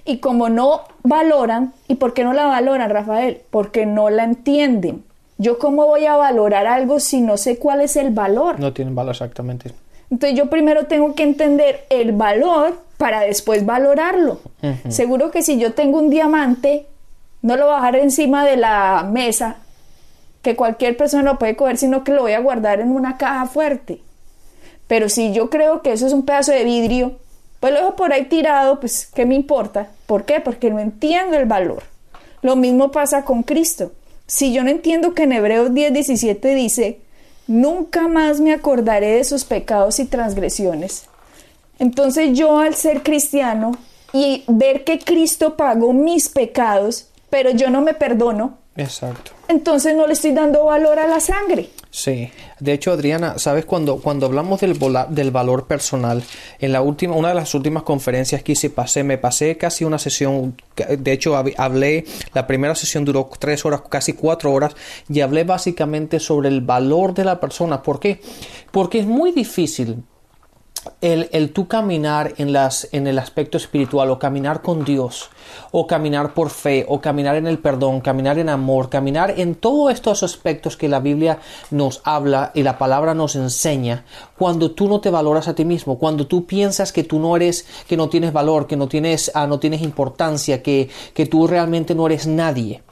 Y 0.04 0.18
como 0.18 0.50
no 0.50 0.82
valoran, 1.02 1.72
¿y 1.88 1.94
por 1.94 2.12
qué 2.12 2.24
no 2.24 2.34
la 2.34 2.44
valoran, 2.44 2.90
Rafael? 2.90 3.40
Porque 3.48 3.86
no 3.86 4.10
la 4.10 4.24
entienden. 4.24 5.02
Yo 5.38 5.58
cómo 5.58 5.86
voy 5.86 6.04
a 6.04 6.16
valorar 6.16 6.66
algo 6.66 7.00
si 7.00 7.22
no 7.22 7.38
sé 7.38 7.58
cuál 7.58 7.80
es 7.80 7.96
el 7.96 8.10
valor. 8.10 8.60
No 8.60 8.74
tienen 8.74 8.94
valor 8.94 9.12
exactamente. 9.12 9.70
Entonces 10.10 10.36
yo 10.38 10.50
primero 10.50 10.84
tengo 10.84 11.14
que 11.14 11.22
entender 11.22 11.86
el 11.88 12.12
valor 12.12 12.78
para 12.98 13.22
después 13.22 13.64
valorarlo. 13.64 14.40
Seguro 14.90 15.30
que 15.30 15.42
si 15.42 15.58
yo 15.58 15.72
tengo 15.72 15.98
un 15.98 16.10
diamante, 16.10 16.84
no 17.40 17.56
lo 17.56 17.64
voy 17.64 17.72
a 17.72 17.76
bajar 17.76 17.96
encima 17.96 18.44
de 18.44 18.58
la 18.58 19.08
mesa, 19.10 19.56
que 20.42 20.54
cualquier 20.54 20.98
persona 20.98 21.32
lo 21.32 21.38
puede 21.38 21.56
coger, 21.56 21.78
sino 21.78 22.04
que 22.04 22.12
lo 22.12 22.20
voy 22.20 22.32
a 22.32 22.40
guardar 22.40 22.80
en 22.80 22.90
una 22.90 23.16
caja 23.16 23.46
fuerte. 23.46 24.02
Pero 24.86 25.08
si 25.08 25.32
yo 25.32 25.50
creo 25.50 25.82
que 25.82 25.92
eso 25.92 26.06
es 26.06 26.12
un 26.12 26.24
pedazo 26.24 26.52
de 26.52 26.64
vidrio, 26.64 27.18
pues 27.60 27.72
lo 27.72 27.80
dejo 27.80 27.96
por 27.96 28.12
ahí 28.12 28.26
tirado, 28.26 28.80
pues 28.80 29.06
¿qué 29.06 29.24
me 29.24 29.34
importa? 29.34 29.88
¿Por 30.06 30.24
qué? 30.24 30.40
Porque 30.40 30.70
no 30.70 30.78
entiendo 30.78 31.36
el 31.36 31.46
valor. 31.46 31.82
Lo 32.42 32.56
mismo 32.56 32.90
pasa 32.90 33.24
con 33.24 33.42
Cristo. 33.42 33.92
Si 34.26 34.52
yo 34.52 34.62
no 34.62 34.70
entiendo 34.70 35.14
que 35.14 35.22
en 35.22 35.32
Hebreos 35.32 35.72
10, 35.72 35.92
17 35.94 36.54
dice, 36.54 37.00
nunca 37.46 38.08
más 38.08 38.40
me 38.40 38.52
acordaré 38.52 39.16
de 39.16 39.24
sus 39.24 39.44
pecados 39.44 39.98
y 39.98 40.04
transgresiones. 40.04 41.06
Entonces 41.78 42.36
yo 42.36 42.58
al 42.58 42.74
ser 42.74 43.02
cristiano 43.02 43.72
y 44.12 44.44
ver 44.46 44.84
que 44.84 44.98
Cristo 44.98 45.56
pagó 45.56 45.92
mis 45.92 46.28
pecados, 46.28 47.08
pero 47.30 47.50
yo 47.50 47.70
no 47.70 47.80
me 47.80 47.94
perdono, 47.94 48.58
Exacto. 48.76 49.32
entonces 49.48 49.94
no 49.94 50.06
le 50.06 50.14
estoy 50.14 50.32
dando 50.32 50.64
valor 50.64 50.98
a 50.98 51.06
la 51.06 51.20
sangre. 51.20 51.70
Sí, 51.90 52.28
de 52.58 52.72
hecho 52.72 52.90
Adriana, 52.90 53.38
sabes 53.38 53.66
cuando 53.66 53.98
cuando 53.98 54.26
hablamos 54.26 54.60
del 54.60 54.76
del 55.10 55.30
valor 55.30 55.68
personal, 55.68 56.24
en 56.58 56.72
la 56.72 56.82
última 56.82 57.14
una 57.14 57.28
de 57.28 57.36
las 57.36 57.54
últimas 57.54 57.84
conferencias 57.84 58.42
que 58.42 58.52
hice 58.52 58.68
pasé 58.68 59.04
me 59.04 59.16
pasé 59.16 59.56
casi 59.56 59.84
una 59.84 59.98
sesión, 60.00 60.56
de 60.74 61.12
hecho 61.12 61.36
hablé 61.36 62.04
la 62.32 62.48
primera 62.48 62.74
sesión 62.74 63.04
duró 63.04 63.30
tres 63.38 63.64
horas, 63.64 63.82
casi 63.88 64.14
cuatro 64.14 64.52
horas 64.52 64.74
y 65.08 65.20
hablé 65.20 65.44
básicamente 65.44 66.18
sobre 66.18 66.48
el 66.48 66.62
valor 66.62 67.14
de 67.14 67.24
la 67.24 67.38
persona. 67.38 67.80
¿Por 67.80 68.00
qué? 68.00 68.20
Porque 68.72 68.98
es 68.98 69.06
muy 69.06 69.30
difícil 69.30 70.02
el, 71.00 71.28
el 71.32 71.52
tú 71.52 71.68
caminar 71.68 72.34
en, 72.38 72.52
las, 72.52 72.88
en 72.92 73.06
el 73.06 73.18
aspecto 73.18 73.56
espiritual 73.56 74.10
o 74.10 74.18
caminar 74.18 74.62
con 74.62 74.84
Dios 74.84 75.30
o 75.70 75.86
caminar 75.86 76.34
por 76.34 76.50
fe 76.50 76.84
o 76.88 77.00
caminar 77.00 77.36
en 77.36 77.46
el 77.46 77.58
perdón, 77.58 78.00
caminar 78.00 78.38
en 78.38 78.48
amor, 78.48 78.88
caminar 78.88 79.34
en 79.36 79.54
todos 79.54 79.92
estos 79.92 80.22
aspectos 80.22 80.76
que 80.76 80.88
la 80.88 81.00
Biblia 81.00 81.38
nos 81.70 82.00
habla 82.04 82.52
y 82.54 82.62
la 82.62 82.78
palabra 82.78 83.14
nos 83.14 83.36
enseña 83.36 84.04
cuando 84.38 84.72
tú 84.72 84.88
no 84.88 85.00
te 85.00 85.10
valoras 85.10 85.48
a 85.48 85.54
ti 85.54 85.64
mismo, 85.64 85.98
cuando 85.98 86.26
tú 86.26 86.46
piensas 86.46 86.92
que 86.92 87.04
tú 87.04 87.18
no 87.18 87.36
eres, 87.36 87.66
que 87.86 87.96
no 87.96 88.08
tienes 88.08 88.32
valor, 88.32 88.66
que 88.66 88.76
no 88.76 88.88
tienes, 88.88 89.30
ah, 89.34 89.46
no 89.46 89.58
tienes 89.58 89.82
importancia, 89.82 90.62
que, 90.62 90.88
que 91.12 91.26
tú 91.26 91.46
realmente 91.46 91.94
no 91.94 92.06
eres 92.06 92.26
nadie 92.26 92.82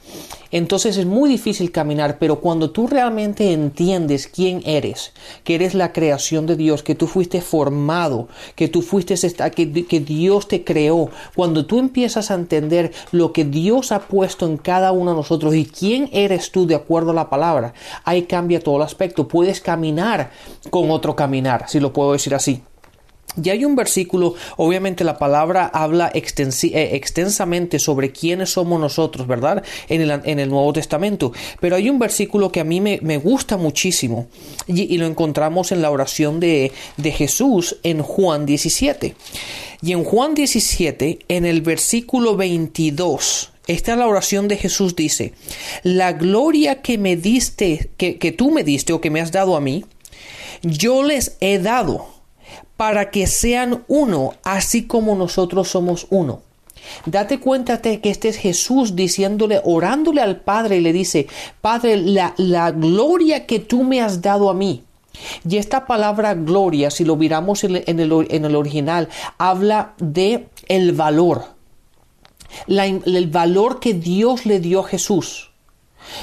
entonces 0.51 0.99
es 0.99 1.07
muy 1.07 1.31
difícil 1.31 1.73
caminar, 1.73 2.19
pero 2.19 2.41
cuando 2.41 2.71
tú 2.71 2.87
realmente 2.87 3.53
entiendes 3.53 4.27
quién 4.27 4.63
eres, 4.67 5.13
que 5.45 5.55
eres 5.55 5.75
la 5.75 5.93
creación 5.93 6.47
de 6.47 6.57
Dios, 6.57 6.83
que 6.83 6.95
tú 6.95 7.07
fuiste 7.07 7.41
formado, 7.41 8.29
que 8.55 8.69
tú 8.69 8.83
fuiste 8.83 9.15
que, 9.55 9.87
que 9.87 10.01
Dios 10.01 10.49
te 10.49 10.63
creó, 10.63 11.11
cuando 11.35 11.65
tú 11.65 11.79
empiezas 11.79 12.31
a 12.31 12.35
entender 12.35 12.93
lo 13.13 13.33
que 13.33 13.45
Dios 13.45 13.93
ha 13.93 14.01
puesto 14.01 14.47
en 14.47 14.59
cada 14.59 14.93
uno 14.93 15.13
de 15.13 15.17
nosotros 15.17 15.55
y 15.55 15.65
quién 15.65 16.11
eres 16.13 16.51
tú 16.51 16.67
de 16.67 16.75
acuerdo 16.75 17.13
a 17.13 17.15
la 17.15 17.31
palabra, 17.31 17.73
ahí 18.05 18.23
cambia 18.23 18.61
todo 18.61 18.77
el 18.77 18.83
aspecto. 18.83 19.29
Puedes 19.29 19.61
caminar 19.61 20.31
con 20.71 20.91
otro 20.91 21.17
caminar, 21.17 21.65
si 21.69 21.81
lo 21.81 21.93
puedo 21.93 22.13
decir 22.13 22.35
así. 22.35 22.63
Y 23.43 23.49
hay 23.51 23.65
un 23.65 23.75
versículo, 23.75 24.35
obviamente 24.57 25.05
la 25.05 25.19
palabra 25.19 25.67
habla 25.67 26.11
eh, 26.15 26.91
extensamente 26.93 27.79
sobre 27.79 28.13
quiénes 28.13 28.51
somos 28.51 28.79
nosotros, 28.79 29.27
¿verdad? 29.27 29.63
En 29.89 30.01
el, 30.39 30.49
Nuevo 30.49 30.73
Testamento. 30.73 31.33
Pero 31.61 31.77
hay 31.77 31.89
un 31.89 31.99
versículo 31.99 32.53
que 32.53 32.61
a 32.61 32.65
mí 32.65 32.81
me, 32.81 33.19
gusta 33.19 33.57
muchísimo 33.57 34.27
y, 34.67 34.99
lo 34.99 35.07
encontramos 35.07 35.73
en 35.73 35.81
la 35.81 35.91
oración 35.91 36.41
de, 36.41 36.73
de 36.97 37.13
Jesús 37.13 37.77
en 37.83 38.03
Juan 38.03 38.45
17. 38.47 39.15
Y 39.83 39.93
en 39.93 40.05
Juan 40.05 40.35
17, 40.35 41.21
en 41.29 41.45
el 41.47 41.63
versículo 41.63 42.37
22, 42.37 43.53
esta 43.67 43.93
es 43.93 43.99
la 43.99 44.07
oración 44.07 44.49
de 44.49 44.57
Jesús 44.57 44.97
dice, 44.97 45.33
la 45.83 46.13
gloria 46.13 46.83
que 46.83 46.99
me 46.99 47.17
diste, 47.17 47.91
que, 47.97 48.19
que 48.19 48.33
tú 48.33 48.51
me 48.51 48.65
diste 48.65 48.93
o 48.93 49.01
que 49.01 49.11
me 49.11 49.21
has 49.21 49.33
dado 49.33 49.57
a 49.57 49.61
mí, 49.61 49.85
yo 50.63 51.03
les 51.03 51.37
he 51.41 51.59
dado 51.59 52.12
para 52.83 53.13
que 53.13 53.29
sean 53.29 53.85
uno, 53.87 54.35
así 54.43 54.89
como 54.89 55.15
nosotros 55.15 55.69
somos 55.69 56.09
uno. 56.11 56.43
Date 57.07 57.39
cuenta 57.39 57.81
que 57.81 58.01
este 58.03 58.29
es 58.29 58.37
Jesús 58.37 58.97
diciéndole, 58.97 59.61
orándole 59.63 60.21
al 60.21 60.41
Padre 60.41 60.79
y 60.79 60.81
le 60.81 60.93
dice, 60.93 61.29
Padre, 61.61 61.97
la, 61.97 62.35
la 62.39 62.73
gloria 62.73 63.47
que 63.47 63.61
tú 63.61 63.85
me 63.85 64.01
has 64.01 64.21
dado 64.21 64.51
a 64.51 64.55
mí. 64.55 64.83
Y 65.49 65.59
esta 65.59 65.87
palabra 65.87 66.35
gloria, 66.35 66.91
si 66.91 67.05
lo 67.05 67.15
miramos 67.15 67.63
en 67.63 67.77
el, 67.77 68.27
en 68.29 68.45
el 68.45 68.57
original, 68.57 69.09
habla 69.39 69.95
de 69.99 70.49
el 70.67 70.91
valor. 70.91 71.45
el 72.67 73.27
valor 73.29 73.79
que 73.79 73.95
Dios 73.95 74.45
le 74.45 74.59
dio 74.59 74.81
a 74.81 74.89
Jesús. 74.89 75.52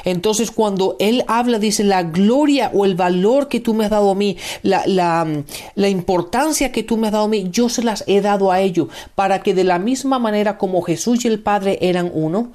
Entonces 0.06 0.52
cuando 0.52 0.96
Él 1.00 1.24
habla, 1.28 1.60
dice, 1.60 1.84
la 1.84 2.04
gloria 2.04 2.72
o 2.74 2.86
el 2.86 2.96
valor 2.96 3.48
que 3.48 3.60
tú 3.60 3.74
me 3.74 3.86
has 3.86 3.92
dado 3.92 4.12
a 4.12 4.16
mí, 4.16 4.38
la, 4.64 4.84
la, 4.86 5.90
importancia 5.90 6.72
que 6.72 6.84
tú 6.84 6.98
me 6.98 7.08
has 7.08 7.14
dado 7.14 7.26
a 7.26 7.30
mí, 7.30 7.50
yo 7.52 7.70
se 7.70 7.84
las 7.84 8.04
he 8.08 8.22
dado 8.22 8.52
a 8.52 8.62
ellos, 8.62 8.88
para 9.16 9.42
que 9.42 9.54
de 9.54 9.64
la 9.64 9.80
misma 9.80 10.20
manera 10.20 10.58
como 10.58 10.82
Jesús 10.82 11.26
y 11.26 11.28
el 11.28 11.40
Padre 11.40 11.80
eran 11.82 12.12
uno, 12.14 12.52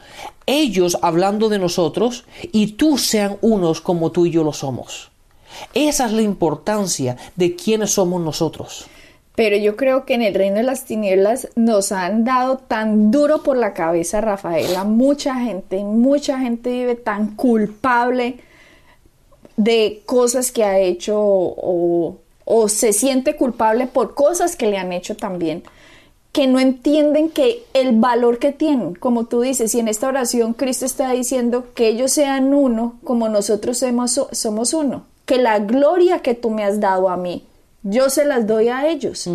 ellos 0.47 0.99
hablando 1.03 1.49
de 1.49 1.59
nosotros 1.59 2.25
y 2.53 2.73
tú 2.73 2.99
sean 2.99 3.39
unos 3.41 3.81
como 3.81 4.11
tú 4.11 4.27
y 4.27 4.31
yo 4.31 4.45
lo 4.45 4.53
somos. 4.53 5.11
Esa 5.73 6.07
es 6.07 6.13
la 6.13 6.23
importancia 6.23 7.17
de 7.37 7.55
quiénes 7.57 7.93
somos 7.93 8.21
nosotros. 8.21 8.87
Pero 9.35 9.57
yo 9.57 9.77
creo 9.77 10.05
que 10.05 10.15
en 10.15 10.23
el 10.23 10.35
reino 10.35 10.57
de 10.57 10.63
las 10.63 10.85
tinieblas 10.85 11.49
nos 11.57 11.91
han 11.91 12.25
dado 12.25 12.59
tan 12.59 13.11
duro 13.11 13.43
por 13.43 13.57
la 13.57 13.75
cabeza, 13.75 14.21
Rafaela. 14.21 14.85
Mucha 14.85 15.35
gente, 15.35 15.83
mucha 15.83 16.39
gente 16.39 16.71
vive 16.71 16.95
tan 16.95 17.35
culpable 17.35 18.39
de 19.57 20.03
cosas 20.07 20.53
que 20.53 20.65
ha 20.65 20.79
hecho 20.79 21.17
o, 21.17 22.19
se 22.69 22.93
siente 22.93 23.37
culpable 23.37 23.87
por 23.87 24.15
cosas 24.15 24.57
que 24.57 24.67
le 24.67 24.79
han 24.79 24.93
hecho 24.93 25.17
también, 25.17 25.63
que 26.33 26.47
no 26.47 26.59
entienden 26.61 27.31
que 27.31 27.65
el 27.75 27.99
valor 27.99 28.39
que 28.39 28.53
tienen, 28.53 28.95
como 28.95 29.25
tú 29.25 29.41
dices, 29.41 29.75
y 29.75 29.81
en 29.81 29.89
esta 29.89 30.09
oración 30.09 30.53
Cristo 30.53 30.85
está 30.85 31.11
diciendo 31.13 31.67
que 31.75 31.89
ellos 31.89 32.13
sean 32.13 32.53
uno 32.53 32.99
como 33.05 33.29
nosotros 33.29 33.83
somos 34.33 34.75
uno, 34.75 35.05
que 35.27 35.39
la 35.39 35.59
gloria 35.59 36.21
que 36.21 36.35
tú 36.35 36.51
me 36.51 36.65
has 36.65 36.81
dado 36.81 37.09
a 37.09 37.17
mí, 37.17 37.45
yo 37.85 38.11
se 38.11 38.25
las 38.25 38.47
doy 38.47 38.69
a 38.69 38.89
ellos. 38.89 39.31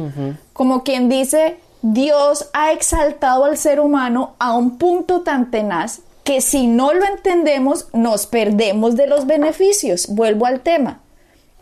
Como 0.51 0.83
quien 0.83 1.07
dice, 1.07 1.57
Dios 1.81 2.49
ha 2.51 2.73
exaltado 2.73 3.45
al 3.45 3.57
ser 3.57 3.79
humano 3.79 4.35
a 4.39 4.53
un 4.57 4.77
punto 4.77 5.21
tan 5.21 5.51
tenaz 5.51 6.01
que 6.23 6.41
si 6.41 6.67
no 6.67 6.93
lo 6.93 7.05
entendemos 7.05 7.87
nos 7.93 8.27
perdemos 8.27 8.95
de 8.95 9.07
los 9.07 9.25
beneficios. 9.25 10.07
Vuelvo 10.09 10.45
al 10.45 10.59
tema. 10.59 10.99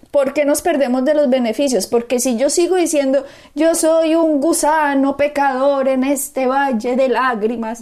¿Por 0.10 0.34
qué 0.34 0.46
nos 0.46 0.62
perdemos 0.62 1.04
de 1.06 1.14
los 1.14 1.30
beneficios? 1.30 1.86
Porque 1.86 2.20
si 2.20 2.38
yo 2.38 2.50
sigo 2.50 2.78
diciendo, 2.78 3.26
yo 3.54 3.76
soy 3.76 4.16
un 4.16 4.40
gusano 4.40 5.18
pecador 5.18 5.90
en 5.90 6.06
este 6.06 6.48
valle 6.48 6.96
de 6.96 7.10
lágrimas, 7.10 7.82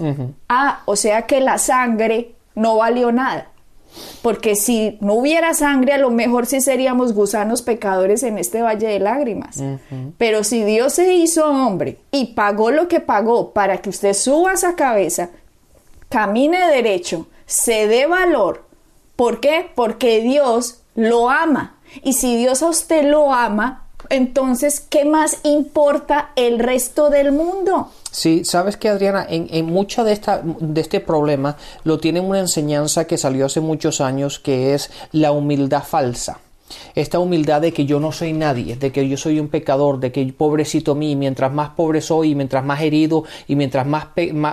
ah, 0.49 0.81
o 0.85 0.95
sea 0.95 1.21
que 1.27 1.39
la 1.39 1.59
sangre 1.59 2.33
no 2.55 2.77
valió 2.77 3.11
nada 3.11 3.47
porque 4.21 4.55
si 4.55 4.97
no 5.01 5.13
hubiera 5.13 5.53
sangre, 5.53 5.93
a 5.93 5.97
lo 5.97 6.09
mejor 6.09 6.45
sí 6.45 6.61
seríamos 6.61 7.13
gusanos 7.13 7.61
pecadores 7.61 8.23
en 8.23 8.37
este 8.37 8.61
valle 8.61 8.87
de 8.87 8.99
lágrimas. 8.99 9.61
Pero 10.17 10.43
si 10.43 10.63
Dios 10.63 10.93
se 10.93 11.13
hizo 11.13 11.45
hombre 11.47 11.99
y 12.11 12.33
pagó 12.33 12.71
lo 12.71 12.87
que 12.87 12.99
pagó 12.99 13.51
para 13.51 13.77
que 13.77 13.89
usted 13.89 14.13
suba 14.13 14.53
esa 14.53 14.75
cabeza, 14.75 15.29
camine 16.09 16.67
derecho, 16.67 17.27
se 17.45 17.87
dé 17.87 18.07
valor. 18.07 18.65
¿Por 19.15 19.39
qué? 19.39 19.69
Porque 19.75 20.21
Dios 20.21 20.81
lo 20.95 21.29
ama. 21.29 21.77
Y 22.03 22.13
si 22.13 22.35
Dios 22.35 22.63
a 22.63 22.69
usted 22.69 23.05
lo 23.05 23.33
ama, 23.33 23.84
entonces, 24.09 24.79
¿qué 24.79 25.05
más 25.05 25.39
importa 25.43 26.31
el 26.35 26.59
resto 26.59 27.09
del 27.09 27.31
mundo? 27.31 27.91
Sí, 28.11 28.45
sabes 28.45 28.77
que 28.77 28.89
Adriana, 28.89 29.25
en, 29.29 29.47
en 29.51 29.65
mucho 29.65 30.03
de, 30.03 30.13
esta, 30.13 30.41
de 30.43 30.81
este 30.81 30.99
problema 30.99 31.57
lo 31.83 31.99
tiene 31.99 32.19
una 32.19 32.39
enseñanza 32.39 33.05
que 33.05 33.17
salió 33.17 33.45
hace 33.45 33.59
muchos 33.59 34.01
años 34.01 34.39
que 34.39 34.73
es 34.73 34.89
la 35.11 35.31
humildad 35.31 35.83
falsa. 35.83 36.39
Esta 36.95 37.19
humildad 37.19 37.61
de 37.61 37.73
que 37.73 37.85
yo 37.85 37.99
no 37.99 38.11
soy 38.11 38.33
nadie, 38.33 38.75
de 38.75 38.91
que 38.91 39.07
yo 39.07 39.17
soy 39.17 39.39
un 39.39 39.49
pecador, 39.49 39.99
de 39.99 40.11
que 40.11 40.25
pobrecito 40.33 40.95
mí, 40.95 41.15
mientras 41.15 41.51
más 41.53 41.69
pobre 41.69 42.01
soy 42.01 42.31
y 42.31 42.35
mientras 42.35 42.65
más 42.65 42.81
herido 42.81 43.23
y 43.47 43.55
mientras 43.55 43.85
más, 43.85 44.07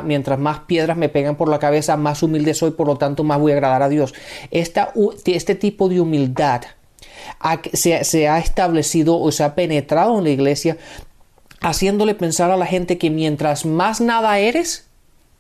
mientras 0.05 0.39
más 0.39 0.61
piedras 0.61 0.97
me 0.97 1.09
pegan 1.09 1.37
por 1.37 1.49
la 1.49 1.59
cabeza, 1.59 1.97
más 1.97 2.23
humilde 2.23 2.53
soy, 2.53 2.73
por 2.73 2.87
lo 2.87 2.97
tanto 2.97 3.25
más 3.25 3.39
voy 3.39 3.53
a 3.53 3.55
agradar 3.55 3.83
a 3.83 3.89
Dios. 3.89 4.13
Este 4.51 5.55
tipo 5.55 5.89
de 5.89 6.01
humildad 6.01 6.63
se, 7.73 8.05
se 8.05 8.29
ha 8.29 8.39
establecido 8.39 9.19
o 9.21 9.31
se 9.33 9.45
ha 9.45 9.55
penetrado 9.55 10.19
en 10.19 10.25
la 10.25 10.31
iglesia 10.31 10.77
haciéndole 11.63 12.15
pensar 12.15 12.51
a 12.51 12.57
la 12.57 12.67
gente 12.67 12.99
que 12.99 13.11
mientras 13.11 13.65
más 13.65 14.01
nada 14.01 14.39
eres, 14.39 14.87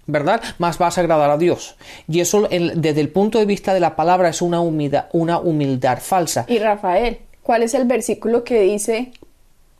¿verdad? 0.06 0.42
Más 0.58 0.78
vas 0.78 0.96
a 0.96 1.00
agradar 1.02 1.30
a 1.30 1.36
Dios. 1.36 1.76
Y 2.08 2.20
eso 2.20 2.48
desde 2.48 3.00
el 3.00 3.10
punto 3.10 3.38
de 3.38 3.46
vista 3.46 3.74
de 3.74 3.80
la 3.80 3.96
palabra 3.96 4.28
es 4.28 4.40
una 4.42 4.60
humildad, 4.60 5.06
una 5.12 5.38
humildad 5.38 5.98
falsa. 6.00 6.44
Y 6.48 6.58
Rafael, 6.58 7.18
¿cuál 7.42 7.62
es 7.62 7.74
el 7.74 7.86
versículo 7.86 8.44
que 8.44 8.60
dice 8.60 9.12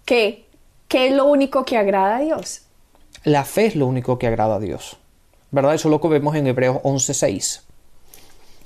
que 0.05 0.45
qué 0.89 1.09
es 1.09 1.15
lo 1.15 1.27
único 1.27 1.65
que 1.65 1.77
agrada 1.77 2.17
a 2.17 2.21
Dios? 2.21 2.63
La 3.25 3.45
fe 3.45 3.67
es 3.67 3.77
lo 3.77 3.87
único 3.87 4.19
que 4.19 4.27
agrada 4.27 4.57
a 4.57 4.61
Dios. 4.61 4.97
¿Verdad? 5.51 5.75
Eso 5.75 5.89
es 5.89 5.91
lo 5.91 6.01
que 6.01 6.09
vemos 6.09 6.35
en 6.35 6.47
Hebreos 6.47 6.79
11:6. 6.83 7.63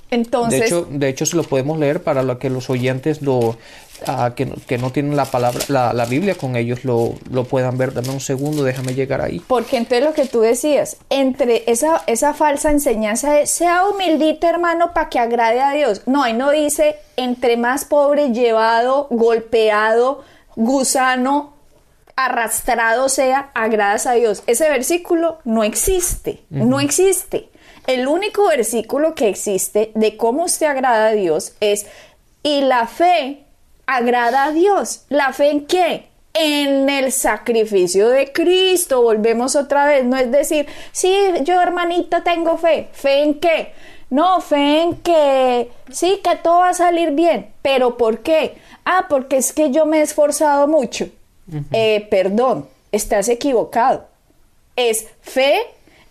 Entonces, 0.09 0.59
de 0.59 0.65
hecho, 0.65 0.87
de 0.89 1.09
hecho, 1.09 1.25
se 1.25 1.35
lo 1.35 1.43
podemos 1.43 1.77
leer 1.77 2.01
para 2.01 2.39
que 2.39 2.49
los 2.49 2.69
oyentes 2.69 3.21
lo, 3.21 3.57
ah, 4.05 4.33
que, 4.35 4.47
que, 4.65 4.77
no 4.77 4.91
tienen 4.91 5.17
la 5.17 5.25
palabra, 5.25 5.59
la, 5.67 5.91
la 5.91 6.05
Biblia 6.05 6.35
con 6.35 6.55
ellos 6.55 6.85
lo, 6.85 7.15
lo, 7.29 7.43
puedan 7.43 7.77
ver. 7.77 7.93
Dame 7.93 8.09
un 8.09 8.21
segundo, 8.21 8.63
déjame 8.63 8.93
llegar 8.93 9.21
ahí. 9.21 9.41
Porque 9.47 9.75
entonces 9.75 10.05
lo 10.05 10.13
que 10.13 10.25
tú 10.25 10.39
decías, 10.39 10.97
entre 11.09 11.69
esa, 11.69 12.03
esa 12.07 12.33
falsa 12.33 12.71
enseñanza 12.71 13.39
es, 13.39 13.49
sea 13.49 13.85
humildito 13.85 14.47
hermano 14.47 14.93
para 14.93 15.09
que 15.09 15.19
agrade 15.19 15.59
a 15.59 15.73
Dios. 15.73 16.03
No, 16.05 16.23
ahí 16.23 16.33
no 16.33 16.51
dice, 16.51 16.95
entre 17.17 17.57
más 17.57 17.83
pobre, 17.83 18.31
llevado, 18.31 19.07
golpeado, 19.09 20.23
gusano, 20.55 21.57
arrastrado 22.15 23.09
sea, 23.09 23.51
agradas 23.53 24.07
a 24.07 24.13
Dios. 24.13 24.41
Ese 24.47 24.69
versículo 24.69 25.39
no 25.43 25.63
existe, 25.63 26.43
no 26.49 26.79
existe. 26.79 27.49
El 27.87 28.07
único 28.07 28.47
versículo 28.47 29.15
que 29.15 29.29
existe 29.29 29.91
de 29.95 30.17
cómo 30.17 30.43
usted 30.43 30.67
agrada 30.67 31.07
a 31.07 31.11
Dios 31.13 31.53
es, 31.61 31.87
y 32.43 32.61
la 32.61 32.85
fe 32.85 33.43
agrada 33.85 34.45
a 34.45 34.51
Dios. 34.51 35.05
¿La 35.09 35.31
fe 35.33 35.49
en 35.51 35.65
qué? 35.65 36.07
En 36.33 36.89
el 36.89 37.11
sacrificio 37.11 38.09
de 38.09 38.31
Cristo. 38.33 39.01
Volvemos 39.01 39.55
otra 39.55 39.85
vez. 39.85 40.05
No 40.05 40.17
es 40.17 40.29
decir, 40.31 40.67
sí, 40.91 41.15
yo 41.43 41.59
hermanita 41.61 42.23
tengo 42.23 42.57
fe. 42.57 42.89
¿Fe 42.91 43.23
en 43.23 43.39
qué? 43.39 43.71
No, 44.09 44.39
fe 44.41 44.81
en 44.81 44.97
que 44.97 45.69
sí, 45.91 46.19
que 46.23 46.35
todo 46.35 46.59
va 46.59 46.69
a 46.69 46.73
salir 46.73 47.11
bien. 47.11 47.51
¿Pero 47.61 47.97
por 47.97 48.19
qué? 48.19 48.57
Ah, 48.85 49.07
porque 49.09 49.37
es 49.37 49.51
que 49.53 49.71
yo 49.71 49.85
me 49.85 49.99
he 49.99 50.01
esforzado 50.01 50.67
mucho. 50.67 51.07
eh, 51.71 52.05
perdón, 52.11 52.67
estás 52.91 53.29
equivocado. 53.29 54.05
Es 54.75 55.07
fe 55.21 55.61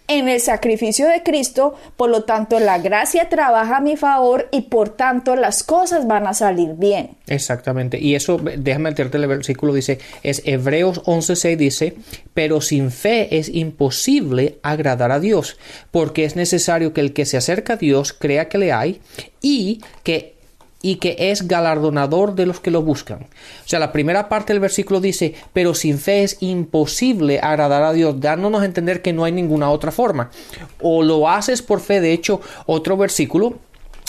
en 0.09 0.29
el 0.29 0.41
sacrificio 0.41 1.09
de 1.09 1.23
Cristo, 1.23 1.75
por 1.97 2.11
lo 2.11 2.25
tanto 2.25 2.61
la 2.61 2.79
gracia 2.79 3.29
trabaja 3.29 3.79
a 3.79 3.81
mi 3.81 3.97
favor 3.97 4.49
y 4.53 4.63
por 4.63 4.91
tanto 4.91 5.37
las 5.37 5.63
cosas 5.63 6.07
van 6.07 6.27
a 6.27 6.35
salir 6.35 6.75
bien. 6.75 7.11
Exactamente. 7.27 7.99
Y 7.99 8.15
eso, 8.15 8.39
déjame 8.39 8.91
meterte 8.91 9.19
el 9.19 9.27
versículo, 9.27 9.75
dice, 9.75 9.99
es 10.23 10.43
Hebreos 10.45 11.03
11.6 11.05 11.57
dice, 11.57 11.97
pero 12.35 12.61
sin 12.61 12.91
fe 12.91 13.39
es 13.39 13.49
imposible 13.49 14.59
agradar 14.63 15.11
a 15.11 15.21
Dios, 15.21 15.59
porque 15.91 16.25
es 16.25 16.37
necesario 16.37 16.93
que 16.93 17.01
el 17.01 17.13
que 17.13 17.27
se 17.27 17.37
acerca 17.37 17.75
a 17.75 17.77
Dios 17.77 18.13
crea 18.13 18.49
que 18.49 18.59
le 18.59 18.73
hay 18.73 19.01
y 19.41 19.81
que 20.03 20.36
y 20.83 20.97
que 20.97 21.17
es 21.19 21.49
galardonador 21.49 22.35
de 22.35 22.47
los 22.47 22.61
que 22.61 22.71
lo 22.71 22.83
buscan. 22.83 23.23
O 23.23 23.69
sea, 23.69 23.79
la 23.79 23.93
primera 23.93 24.29
parte 24.29 24.53
del 24.53 24.61
versículo 24.61 25.01
dice, 25.01 25.35
pero 25.53 25.75
sin 25.75 25.99
fe 25.99 26.23
es 26.23 26.37
imposible 26.41 27.41
agradar 27.41 27.83
a 27.83 27.93
Dios, 27.93 28.21
dándonos 28.21 28.63
a 28.63 28.67
entender 28.67 29.03
que 29.03 29.13
no 29.13 29.25
hay 29.25 29.33
ninguna 29.33 29.71
otra 29.71 29.91
forma. 29.91 30.31
O 30.81 31.03
lo 31.03 31.29
haces 31.29 31.63
por 31.63 31.81
fe, 31.81 32.01
de 32.01 32.13
hecho, 32.13 32.41
otro 32.67 32.97
versículo 32.97 33.59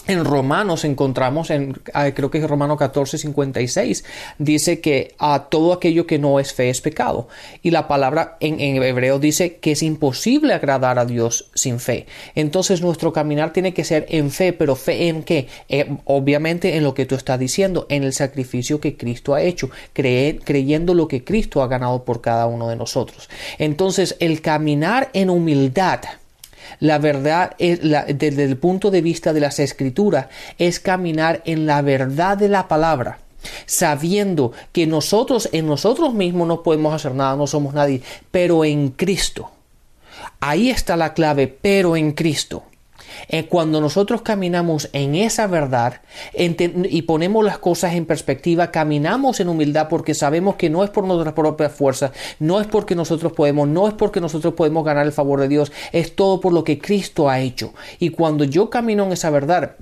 en 0.07 0.25
Romanos 0.25 0.85
encontramos, 0.85 1.49
en, 1.49 1.75
ah, 1.93 2.09
creo 2.11 2.31
que 2.31 2.39
es 2.39 2.49
Romano 2.49 2.77
14, 2.77 3.17
56, 3.17 4.03
dice 4.37 4.79
que 4.79 5.15
a 5.17 5.47
todo 5.49 5.73
aquello 5.73 6.07
que 6.07 6.19
no 6.19 6.39
es 6.39 6.53
fe 6.53 6.69
es 6.69 6.81
pecado. 6.81 7.27
Y 7.61 7.71
la 7.71 7.87
palabra 7.87 8.37
en, 8.39 8.59
hebreo 8.81 9.19
dice 9.19 9.57
que 9.57 9.73
es 9.73 9.83
imposible 9.83 10.53
agradar 10.53 10.99
a 10.99 11.05
Dios 11.05 11.49
sin 11.53 11.79
fe. 11.79 12.05
Entonces 12.35 12.81
nuestro 12.81 13.13
caminar 13.13 13.53
tiene 13.53 13.73
que 13.73 13.83
ser 13.83 14.05
en 14.09 14.31
fe, 14.31 14.53
pero 14.53 14.75
fe 14.75 15.09
en 15.09 15.23
qué? 15.23 15.47
Eh, 15.69 15.87
obviamente 16.05 16.75
en 16.77 16.83
lo 16.83 16.93
que 16.93 17.05
tú 17.05 17.15
estás 17.15 17.39
diciendo, 17.39 17.85
en 17.89 18.03
el 18.03 18.13
sacrificio 18.13 18.79
que 18.79 18.97
Cristo 18.97 19.33
ha 19.33 19.41
hecho, 19.41 19.69
creyendo 19.93 20.93
lo 20.93 21.07
que 21.07 21.23
Cristo 21.23 21.61
ha 21.61 21.67
ganado 21.67 22.03
por 22.03 22.21
cada 22.21 22.47
uno 22.47 22.69
de 22.69 22.75
nosotros. 22.75 23.29
Entonces 23.57 24.15
el 24.19 24.41
caminar 24.41 25.09
en 25.13 25.29
humildad, 25.29 25.99
la 26.79 26.99
verdad, 26.99 27.51
es 27.57 27.79
desde 27.81 28.43
el 28.43 28.57
punto 28.57 28.91
de 28.91 29.01
vista 29.01 29.33
de 29.33 29.39
las 29.39 29.59
escrituras, 29.59 30.27
es 30.57 30.79
caminar 30.79 31.41
en 31.45 31.65
la 31.65 31.81
verdad 31.81 32.37
de 32.37 32.49
la 32.49 32.67
palabra 32.67 33.19
sabiendo 33.65 34.51
que 34.71 34.87
nosotros 34.87 35.47
en 35.51 35.67
nosotros 35.67 36.13
mismos 36.13 36.47
no 36.47 36.63
podemos 36.63 36.93
hacer 36.93 37.13
nada, 37.13 37.35
no 37.35 37.47
somos 37.47 37.73
nadie, 37.73 38.01
pero 38.31 38.65
en 38.65 38.89
Cristo. 38.89 39.51
Ahí 40.39 40.69
está 40.69 40.97
la 40.97 41.13
clave, 41.13 41.47
pero 41.47 41.95
en 41.95 42.11
Cristo. 42.11 42.63
Eh, 43.29 43.45
cuando 43.45 43.81
nosotros 43.81 44.21
caminamos 44.21 44.89
en 44.93 45.15
esa 45.15 45.47
verdad 45.47 46.01
y 46.33 47.01
ponemos 47.03 47.43
las 47.43 47.57
cosas 47.57 47.93
en 47.93 48.05
perspectiva, 48.05 48.71
caminamos 48.71 49.39
en 49.39 49.49
humildad 49.49 49.87
porque 49.89 50.13
sabemos 50.13 50.55
que 50.55 50.69
no 50.69 50.83
es 50.83 50.89
por 50.89 51.05
nuestra 51.05 51.35
propia 51.35 51.69
fuerza, 51.69 52.11
no 52.39 52.59
es 52.59 52.67
porque 52.67 52.95
nosotros 52.95 53.33
podemos, 53.33 53.67
no 53.67 53.87
es 53.87 53.93
porque 53.93 54.21
nosotros 54.21 54.53
podemos 54.53 54.83
ganar 54.85 55.05
el 55.05 55.11
favor 55.11 55.39
de 55.39 55.47
Dios, 55.47 55.71
es 55.91 56.15
todo 56.15 56.39
por 56.39 56.53
lo 56.53 56.63
que 56.63 56.79
Cristo 56.79 57.29
ha 57.29 57.39
hecho. 57.39 57.73
Y 57.99 58.09
cuando 58.09 58.43
yo 58.43 58.69
camino 58.69 59.05
en 59.05 59.13
esa 59.13 59.29
verdad, 59.29 59.75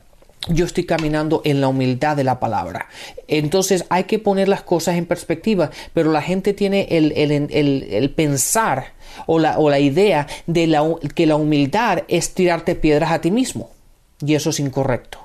yo 0.48 0.66
estoy 0.66 0.86
caminando 0.86 1.42
en 1.44 1.62
la 1.62 1.68
humildad 1.68 2.16
de 2.16 2.24
la 2.24 2.40
palabra. 2.40 2.88
Entonces 3.28 3.86
hay 3.90 4.04
que 4.04 4.20
poner 4.20 4.48
las 4.48 4.62
cosas 4.62 4.96
en 4.96 5.06
perspectiva, 5.06 5.72
pero 5.94 6.12
la 6.12 6.22
gente 6.22 6.54
tiene 6.54 6.88
el, 6.92 7.12
el 7.14 8.10
pensar 8.12 8.94
o 9.26 9.40
la, 9.40 9.60
o 9.60 9.70
la 9.70 9.80
idea 9.80 10.28
de 10.48 10.68
la, 10.68 10.84
que 11.14 11.26
la 11.26 11.36
humildad 11.36 12.04
es 12.08 12.34
tirarte 12.34 12.76
piedras 12.76 13.12
a 13.12 13.22
ti 13.22 13.32
mismo. 13.32 13.70
Y 14.26 14.36
eso 14.36 14.50
es 14.50 14.60
incorrecto. 14.60 15.20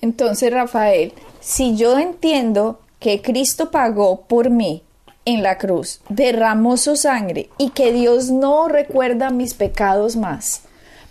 Entonces, 0.00 0.52
Rafael, 0.52 1.12
si 1.40 1.76
yo 1.76 1.98
entiendo 1.98 2.80
que 2.98 3.22
Cristo 3.22 3.70
pagó 3.70 4.22
por 4.22 4.50
mí 4.50 4.82
en 5.24 5.42
la 5.42 5.58
cruz, 5.58 6.00
derramó 6.08 6.76
su 6.76 6.96
sangre 6.96 7.48
y 7.58 7.70
que 7.70 7.92
Dios 7.92 8.30
no 8.30 8.68
recuerda 8.68 9.30
mis 9.30 9.54
pecados 9.54 10.16
más. 10.16 10.62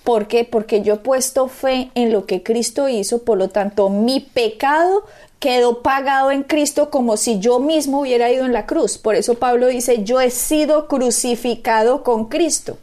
¿Por 0.05 0.27
qué? 0.27 0.45
Porque 0.45 0.83
yo 0.83 0.93
he 0.93 0.97
puesto 0.97 1.47
fe 1.47 1.89
en 1.95 2.13
lo 2.13 2.27
que 2.27 2.43
Cristo 2.43 2.87
hizo, 2.87 3.23
por 3.23 3.39
lo 3.39 3.49
tanto 3.49 3.89
mi 3.89 4.19
pecado 4.19 5.03
quedó 5.39 5.81
pagado 5.81 6.29
en 6.29 6.43
Cristo 6.43 6.91
como 6.91 7.17
si 7.17 7.39
yo 7.39 7.59
mismo 7.59 8.01
hubiera 8.01 8.31
ido 8.31 8.45
en 8.45 8.53
la 8.53 8.67
cruz. 8.67 8.99
Por 8.99 9.15
eso 9.15 9.33
Pablo 9.33 9.65
dice, 9.65 10.03
yo 10.03 10.21
he 10.21 10.29
sido 10.29 10.87
crucificado 10.87 12.03
con 12.03 12.25
Cristo. 12.25 12.77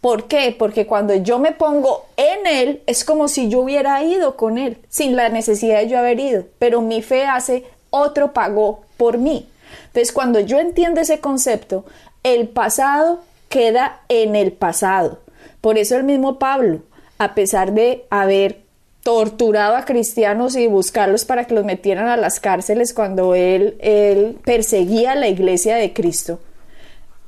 ¿Por 0.00 0.28
qué? 0.28 0.54
Porque 0.56 0.86
cuando 0.86 1.14
yo 1.16 1.40
me 1.40 1.50
pongo 1.50 2.06
en 2.16 2.46
Él, 2.46 2.82
es 2.86 3.04
como 3.04 3.26
si 3.26 3.48
yo 3.48 3.58
hubiera 3.58 4.02
ido 4.04 4.36
con 4.36 4.56
Él, 4.56 4.78
sin 4.88 5.16
la 5.16 5.30
necesidad 5.30 5.80
de 5.80 5.88
yo 5.88 5.98
haber 5.98 6.20
ido. 6.20 6.44
Pero 6.60 6.80
mi 6.80 7.02
fe 7.02 7.24
hace, 7.24 7.64
otro 7.90 8.32
pagó 8.32 8.82
por 8.96 9.18
mí. 9.18 9.48
Entonces, 9.86 10.12
cuando 10.12 10.38
yo 10.38 10.60
entiendo 10.60 11.00
ese 11.00 11.18
concepto, 11.18 11.84
el 12.22 12.48
pasado 12.48 13.20
queda 13.48 14.00
en 14.08 14.36
el 14.36 14.52
pasado. 14.52 15.23
Por 15.64 15.78
eso 15.78 15.96
el 15.96 16.04
mismo 16.04 16.38
Pablo, 16.38 16.80
a 17.16 17.34
pesar 17.34 17.72
de 17.72 18.04
haber 18.10 18.58
torturado 19.02 19.76
a 19.76 19.86
cristianos 19.86 20.56
y 20.56 20.66
buscarlos 20.66 21.24
para 21.24 21.46
que 21.46 21.54
los 21.54 21.64
metieran 21.64 22.06
a 22.06 22.18
las 22.18 22.38
cárceles 22.38 22.92
cuando 22.92 23.34
él, 23.34 23.74
él 23.78 24.36
perseguía 24.44 25.12
a 25.12 25.14
la 25.14 25.28
iglesia 25.28 25.76
de 25.76 25.94
Cristo. 25.94 26.38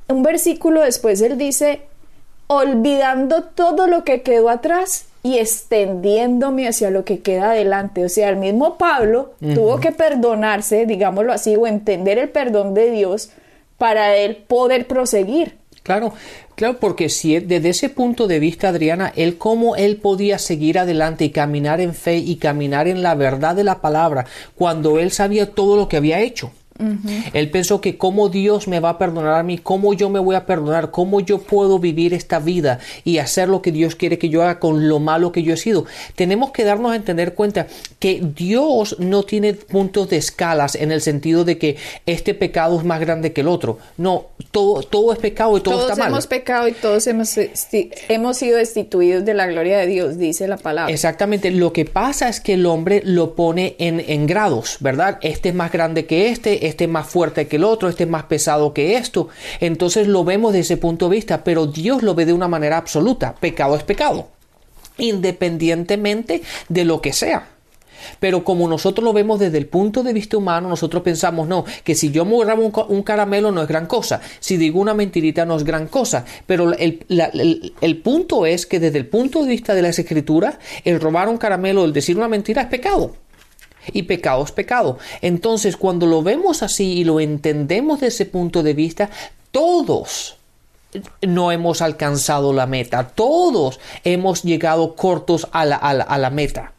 Un 0.07 0.21
versículo 0.21 0.81
después 0.81 1.19
él 1.23 1.39
dice, 1.39 1.81
olvidando 2.45 3.41
todo 3.41 3.87
lo 3.87 4.03
que 4.03 4.21
quedó 4.21 4.49
atrás 4.49 5.07
y 5.23 5.39
extendiéndome 5.39 6.67
hacia 6.67 6.91
lo 6.91 7.05
que 7.05 7.21
queda 7.21 7.49
adelante. 7.49 8.05
O 8.05 8.09
sea, 8.09 8.29
el 8.29 8.35
mismo 8.35 8.77
Pablo 8.77 9.33
tuvo 9.39 9.79
que 9.79 9.91
perdonarse, 9.91 10.85
digámoslo 10.85 11.33
así, 11.33 11.55
o 11.55 11.65
entender 11.65 12.19
el 12.19 12.29
perdón 12.29 12.75
de 12.75 12.91
Dios 12.91 13.31
para 13.79 14.15
él 14.15 14.37
poder 14.47 14.85
proseguir. 14.85 15.57
Claro, 15.87 16.13
claro, 16.55 16.79
porque 16.81 17.07
si 17.07 17.39
desde 17.39 17.69
ese 17.69 17.87
punto 17.87 18.27
de 18.27 18.39
vista, 18.39 18.67
Adriana, 18.67 19.13
él 19.15 19.37
cómo 19.37 19.77
él 19.77 19.95
podía 19.95 20.37
seguir 20.37 20.77
adelante 20.79 21.23
y 21.23 21.29
caminar 21.29 21.79
en 21.79 21.93
fe 21.93 22.17
y 22.17 22.35
caminar 22.35 22.89
en 22.89 23.01
la 23.01 23.15
verdad 23.15 23.55
de 23.55 23.63
la 23.63 23.79
palabra 23.79 24.25
cuando 24.55 24.99
él 24.99 25.11
sabía 25.11 25.49
todo 25.49 25.77
lo 25.77 25.87
que 25.87 25.95
había 25.95 26.19
hecho. 26.19 26.51
Él 27.33 27.49
pensó 27.49 27.81
que 27.81 27.97
cómo 27.97 28.29
Dios 28.29 28.67
me 28.67 28.79
va 28.79 28.89
a 28.89 28.97
perdonar 28.97 29.35
a 29.35 29.43
mí, 29.43 29.57
cómo 29.57 29.93
yo 29.93 30.09
me 30.09 30.19
voy 30.19 30.35
a 30.35 30.45
perdonar, 30.45 30.91
cómo 30.91 31.19
yo 31.19 31.39
puedo 31.39 31.79
vivir 31.79 32.13
esta 32.13 32.39
vida 32.39 32.79
y 33.03 33.17
hacer 33.17 33.49
lo 33.49 33.61
que 33.61 33.71
Dios 33.71 33.95
quiere 33.95 34.17
que 34.17 34.29
yo 34.29 34.43
haga 34.43 34.59
con 34.59 34.87
lo 34.87 34.99
malo 34.99 35.31
que 35.31 35.43
yo 35.43 35.53
he 35.53 35.57
sido. 35.57 35.85
Tenemos 36.15 36.51
que 36.51 36.63
darnos 36.63 36.91
a 36.91 36.95
entender 36.95 37.33
cuenta 37.33 37.67
que 37.99 38.21
Dios 38.35 38.97
no 38.99 39.23
tiene 39.23 39.53
puntos 39.53 40.09
de 40.09 40.17
escalas 40.17 40.75
en 40.75 40.91
el 40.91 41.01
sentido 41.01 41.43
de 41.43 41.57
que 41.57 41.77
este 42.05 42.33
pecado 42.33 42.77
es 42.77 42.85
más 42.85 42.99
grande 42.99 43.33
que 43.33 43.41
el 43.41 43.47
otro. 43.47 43.79
No, 43.97 44.27
todo, 44.51 44.83
todo 44.83 45.13
es 45.13 45.19
pecado 45.19 45.57
y 45.57 45.61
todo 45.61 45.81
está 45.81 45.95
mal. 45.95 45.97
Todos 45.97 46.07
hemos 46.07 46.27
pecado 46.27 46.67
y 46.67 46.73
todos 46.73 47.07
hemos, 47.07 47.35
hemos 48.09 48.37
sido 48.37 48.57
destituidos 48.57 49.25
de 49.25 49.33
la 49.33 49.47
gloria 49.47 49.77
de 49.77 49.87
Dios, 49.87 50.17
dice 50.17 50.47
la 50.47 50.57
palabra. 50.57 50.93
Exactamente. 50.93 51.51
Lo 51.51 51.73
que 51.73 51.85
pasa 51.85 52.29
es 52.29 52.39
que 52.39 52.53
el 52.53 52.65
hombre 52.65 53.01
lo 53.03 53.35
pone 53.35 53.75
en, 53.79 54.03
en 54.07 54.27
grados, 54.27 54.77
¿verdad? 54.79 55.17
Este 55.21 55.49
es 55.49 55.55
más 55.55 55.71
grande 55.71 56.05
que 56.05 56.29
este, 56.29 56.66
este 56.67 56.85
es 56.85 56.89
más 56.89 57.07
fuerte 57.07 57.47
que 57.47 57.57
el 57.57 57.63
otro, 57.63 57.89
este 57.89 58.03
es 58.03 58.09
más 58.09 58.23
pesado 58.23 58.73
que 58.73 58.97
esto. 58.97 59.29
Entonces 59.59 60.07
lo 60.07 60.23
vemos 60.23 60.53
desde 60.53 60.73
ese 60.73 60.77
punto 60.77 61.09
de 61.09 61.15
vista, 61.15 61.43
pero 61.43 61.67
Dios 61.67 62.03
lo 62.03 62.15
ve 62.15 62.25
de 62.25 62.33
una 62.33 62.47
manera 62.47 62.77
absoluta. 62.77 63.35
Pecado 63.35 63.75
es 63.75 63.83
pecado, 63.83 64.29
independientemente 64.97 66.41
de 66.69 66.85
lo 66.85 67.01
que 67.01 67.13
sea. 67.13 67.47
Pero 68.19 68.43
como 68.43 68.67
nosotros 68.67 69.03
lo 69.03 69.13
vemos 69.13 69.39
desde 69.39 69.57
el 69.57 69.67
punto 69.67 70.03
de 70.03 70.13
vista 70.13 70.37
humano, 70.37 70.69
nosotros 70.69 71.03
pensamos, 71.03 71.47
no, 71.47 71.65
que 71.83 71.95
si 71.95 72.11
yo 72.11 72.25
me 72.25 72.37
grabo 72.39 72.71
un, 72.87 73.03
caramelo 73.03 73.51
no 73.51 73.61
es 73.61 73.67
gran 73.67 73.85
cosa, 73.85 74.21
si 74.39 74.57
digo 74.57 74.79
una 74.79 74.93
mentirita 74.93 75.45
no 75.45 75.55
es 75.55 75.63
gran 75.63 75.87
cosa, 75.87 76.25
pero 76.45 76.73
el, 76.73 77.05
el, 77.81 77.97
punto 77.97 78.45
es 78.45 78.65
que 78.65 78.79
desde 78.79 78.99
el 78.99 79.07
punto 79.07 79.43
de 79.43 79.49
vista 79.49 79.73
de 79.73 79.81
las 79.81 79.99
escrituras, 79.99 80.57
el 80.83 80.99
robar 80.99 81.29
un 81.29 81.37
caramelo, 81.37 81.85
el 81.85 81.93
decir 81.93 82.17
una 82.17 82.27
mentira 82.27 82.63
es 82.63 82.67
pecado 82.67 83.15
y 83.93 84.03
pecado 84.03 84.43
es 84.43 84.51
pecado. 84.51 84.97
Entonces, 85.21 85.77
cuando 85.77 86.05
lo 86.05 86.23
vemos 86.23 86.63
así 86.63 86.99
y 86.99 87.03
lo 87.03 87.19
entendemos 87.19 87.99
desde 87.99 88.23
ese 88.23 88.25
punto 88.25 88.63
de 88.63 88.73
vista, 88.73 89.09
todos 89.51 90.37
no 91.21 91.51
hemos 91.51 91.81
alcanzado 91.81 92.53
la 92.53 92.65
meta, 92.65 93.07
todos 93.09 93.79
hemos 94.03 94.43
llegado 94.43 94.95
cortos 94.95 95.47
a 95.51 95.65
la, 95.65 95.75
a 95.75 96.17
la 96.17 96.29
meta. 96.29 96.73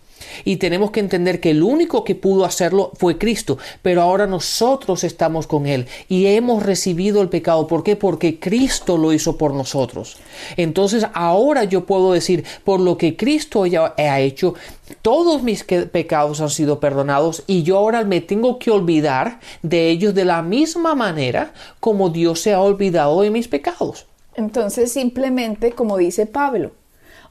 Y 0.44 0.56
tenemos 0.56 0.90
que 0.90 1.00
entender 1.00 1.40
que 1.40 1.50
el 1.50 1.62
único 1.62 2.04
que 2.04 2.14
pudo 2.14 2.44
hacerlo 2.44 2.92
fue 2.94 3.18
Cristo, 3.18 3.58
pero 3.82 4.02
ahora 4.02 4.26
nosotros 4.26 5.04
estamos 5.04 5.46
con 5.46 5.66
Él 5.66 5.86
y 6.08 6.26
hemos 6.26 6.62
recibido 6.62 7.22
el 7.22 7.28
pecado. 7.28 7.66
¿Por 7.66 7.82
qué? 7.82 7.96
Porque 7.96 8.38
Cristo 8.38 8.96
lo 8.96 9.12
hizo 9.12 9.36
por 9.36 9.54
nosotros. 9.54 10.16
Entonces 10.56 11.06
ahora 11.14 11.64
yo 11.64 11.86
puedo 11.86 12.12
decir, 12.12 12.44
por 12.64 12.80
lo 12.80 12.98
que 12.98 13.16
Cristo 13.16 13.66
ya 13.66 13.94
ha 13.96 14.20
hecho, 14.20 14.54
todos 15.02 15.42
mis 15.42 15.64
pecados 15.64 16.40
han 16.40 16.50
sido 16.50 16.80
perdonados 16.80 17.44
y 17.46 17.62
yo 17.62 17.78
ahora 17.78 18.04
me 18.04 18.20
tengo 18.20 18.58
que 18.58 18.70
olvidar 18.70 19.40
de 19.62 19.90
ellos 19.90 20.14
de 20.14 20.24
la 20.24 20.42
misma 20.42 20.94
manera 20.94 21.52
como 21.80 22.10
Dios 22.10 22.40
se 22.40 22.52
ha 22.54 22.60
olvidado 22.60 23.20
de 23.22 23.30
mis 23.30 23.48
pecados. 23.48 24.06
Entonces 24.34 24.92
simplemente, 24.92 25.72
como 25.72 25.96
dice 25.96 26.26
Pablo, 26.26 26.72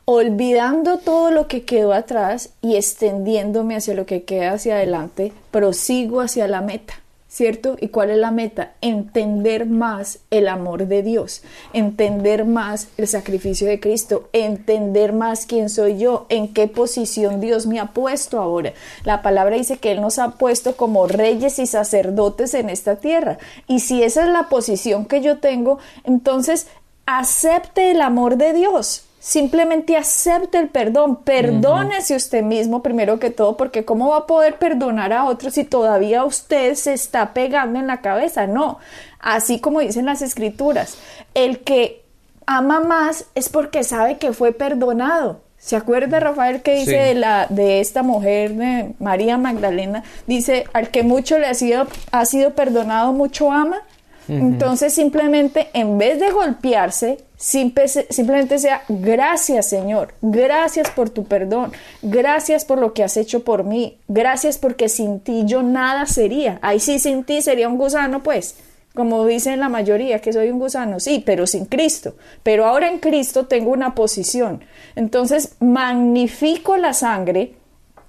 olvidando 0.10 1.00
todo 1.00 1.32
lo 1.32 1.50
que 1.50 1.64
quedó 1.64 1.92
atrás 1.92 2.52
y 2.62 2.78
extendiéndome 2.78 3.76
hacia 3.76 3.94
lo 3.94 4.06
que 4.06 4.24
queda 4.24 4.54
hacia 4.54 4.76
adelante, 4.76 5.34
prosigo 5.52 6.22
hacia 6.22 6.48
la 6.48 6.62
meta. 6.62 6.94
¿Cierto? 7.28 7.76
¿Y 7.82 7.90
cuál 7.90 8.12
es 8.12 8.18
la 8.18 8.32
meta? 8.32 8.72
Entender 8.80 9.66
más 9.66 10.20
el 10.32 10.48
amor 10.48 10.88
de 10.88 11.04
Dios, 11.04 11.44
entender 11.74 12.46
más 12.46 12.88
el 12.98 13.06
sacrificio 13.06 13.68
de 13.68 13.82
Cristo, 13.82 14.30
entender 14.32 15.12
más 15.12 15.46
quién 15.46 15.70
soy 15.70 15.98
yo, 15.98 16.26
en 16.30 16.54
qué 16.54 16.68
posición 16.70 17.42
Dios 17.42 17.68
me 17.68 17.82
ha 17.82 17.88
puesto 17.88 18.40
ahora. 18.40 18.72
La 19.04 19.22
palabra 19.22 19.58
dice 19.58 19.78
que 19.78 19.92
Él 19.92 20.00
nos 20.00 20.20
ha 20.20 20.32
puesto 20.32 20.78
como 20.78 21.06
reyes 21.06 21.60
y 21.60 21.68
sacerdotes 21.68 22.54
en 22.54 22.70
esta 22.70 22.96
tierra. 22.96 23.40
Y 23.68 23.82
si 23.82 24.04
esa 24.04 24.24
es 24.24 24.30
la 24.30 24.44
posición 24.44 25.06
que 25.06 25.22
yo 25.22 25.40
tengo, 25.40 25.80
entonces 26.06 26.68
acepte 27.06 27.92
el 27.92 28.02
amor 28.02 28.38
de 28.38 28.54
Dios 28.54 29.04
Simplemente 29.28 29.98
acepte 29.98 30.58
el 30.58 30.70
perdón, 30.70 31.18
perdónese 31.18 32.16
usted 32.16 32.44
mismo 32.44 32.82
primero 32.82 33.20
que 33.20 33.30
todo, 33.30 33.58
porque 33.58 33.84
¿cómo 33.84 34.08
va 34.12 34.20
a 34.20 34.26
poder 34.26 34.58
perdonar 34.58 35.12
a 35.12 35.26
otros 35.26 35.56
si 35.56 35.66
todavía 35.66 36.24
usted 36.24 36.76
se 36.76 36.94
está 36.94 37.34
pegando 37.34 37.78
en 37.78 37.88
la 37.88 38.00
cabeza? 38.00 38.48
No, 38.48 38.80
así 39.20 39.60
como 39.60 39.82
dicen 39.82 40.06
las 40.06 40.22
escrituras, 40.22 40.98
el 41.34 41.60
que 41.60 42.06
ama 42.46 42.80
más 42.80 43.26
es 43.36 43.50
porque 43.50 43.84
sabe 43.84 44.18
que 44.18 44.32
fue 44.32 44.54
perdonado. 44.54 45.42
¿Se 45.58 45.76
acuerda 45.76 46.22
Rafael 46.22 46.62
que 46.62 46.76
dice 46.76 46.96
de, 46.96 47.14
la, 47.14 47.48
de 47.50 47.82
esta 47.82 48.04
mujer 48.04 48.54
de 48.54 48.94
María 48.98 49.38
Magdalena? 49.38 50.06
Dice, 50.26 50.68
al 50.72 50.88
que 50.88 51.04
mucho 51.04 51.38
le 51.38 51.48
ha 51.48 51.54
sido, 51.54 51.86
ha 52.12 52.24
sido 52.24 52.52
perdonado, 52.52 53.12
mucho 53.12 53.52
ama. 53.52 53.82
Entonces 54.30 54.94
simplemente 54.94 55.70
en 55.74 55.98
vez 55.98 56.18
de 56.20 56.32
golpearse, 56.32 57.27
simplemente 57.38 58.58
sea 58.58 58.84
gracias 58.90 59.70
Señor, 59.70 60.14
gracias 60.22 60.90
por 60.90 61.10
tu 61.12 61.26
perdón, 61.26 61.72
gracias 62.02 62.66
por 62.66 62.80
lo 62.80 62.94
que 62.94 63.04
has 63.04 63.16
hecho 63.16 63.44
por 63.44 63.64
mí, 63.64 64.00
gracias 64.08 64.58
porque 64.58 64.90
sin 64.90 65.20
ti 65.20 65.44
yo 65.46 65.64
nada 65.64 66.06
sería. 66.06 66.60
Ahí 66.62 66.80
sí 66.80 67.00
sin 67.00 67.24
ti 67.24 67.42
sería 67.42 67.70
un 67.70 67.78
gusano 67.78 68.24
pues. 68.24 68.56
Como 68.98 69.28
dicen 69.28 69.60
la 69.60 69.70
mayoría 69.70 70.22
que 70.22 70.34
soy 70.34 70.50
un 70.50 70.58
gusano, 70.58 71.00
sí, 71.00 71.22
pero 71.24 71.46
sin 71.46 71.66
Cristo. 71.66 72.16
Pero 72.42 72.66
ahora 72.66 72.90
en 72.90 72.98
Cristo 72.98 73.46
tengo 73.46 73.70
una 73.70 73.94
posición. 73.94 74.64
Entonces 74.96 75.54
magnifico 75.60 76.78
la 76.78 76.94
sangre, 76.94 77.54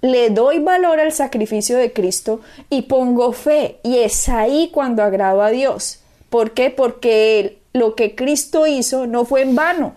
le 0.00 0.30
doy 0.30 0.60
valor 0.60 0.98
al 0.98 1.12
sacrificio 1.12 1.76
de 1.76 1.92
Cristo 1.92 2.40
y 2.70 2.82
pongo 2.82 3.32
fe. 3.32 3.80
Y 3.82 3.98
es 3.98 4.30
ahí 4.30 4.70
cuando 4.72 5.02
agrado 5.02 5.42
a 5.42 5.50
Dios. 5.50 6.00
¿Por 6.30 6.52
qué? 6.52 6.70
Porque 6.70 7.57
lo 7.72 7.94
que 7.94 8.14
Cristo 8.14 8.66
hizo 8.66 9.06
no 9.06 9.24
fue 9.24 9.42
en 9.42 9.54
vano. 9.54 9.94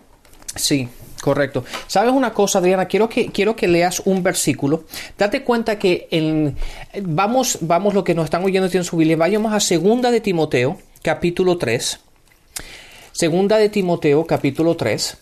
Sí, 0.55 0.89
Correcto. 1.21 1.63
¿Sabes 1.86 2.13
una 2.13 2.34
cosa, 2.34 2.57
Adriana? 2.57 2.88
Quiero 2.88 3.07
que, 3.07 3.27
quiero 3.27 3.55
que 3.55 3.67
leas 3.67 4.01
un 4.05 4.23
versículo. 4.23 4.86
Date 5.19 5.43
cuenta 5.43 5.77
que 5.77 6.07
en, 6.10 6.57
vamos, 7.03 7.60
vamos, 7.62 7.93
lo 7.93 8.03
que 8.03 8.15
nos 8.15 8.25
están 8.25 8.43
oyendo 8.43 8.67
en 8.73 8.84
su 8.84 8.97
Biblia, 8.97 9.17
vayamos 9.17 9.53
a 9.53 9.60
Segunda 9.60 10.10
de 10.10 10.19
Timoteo, 10.19 10.79
capítulo 11.03 11.60
3. 11.60 11.99
Segunda 13.12 13.57
de 13.57 13.69
Timoteo, 13.69 14.25
capítulo 14.25 14.75
3 14.75 15.19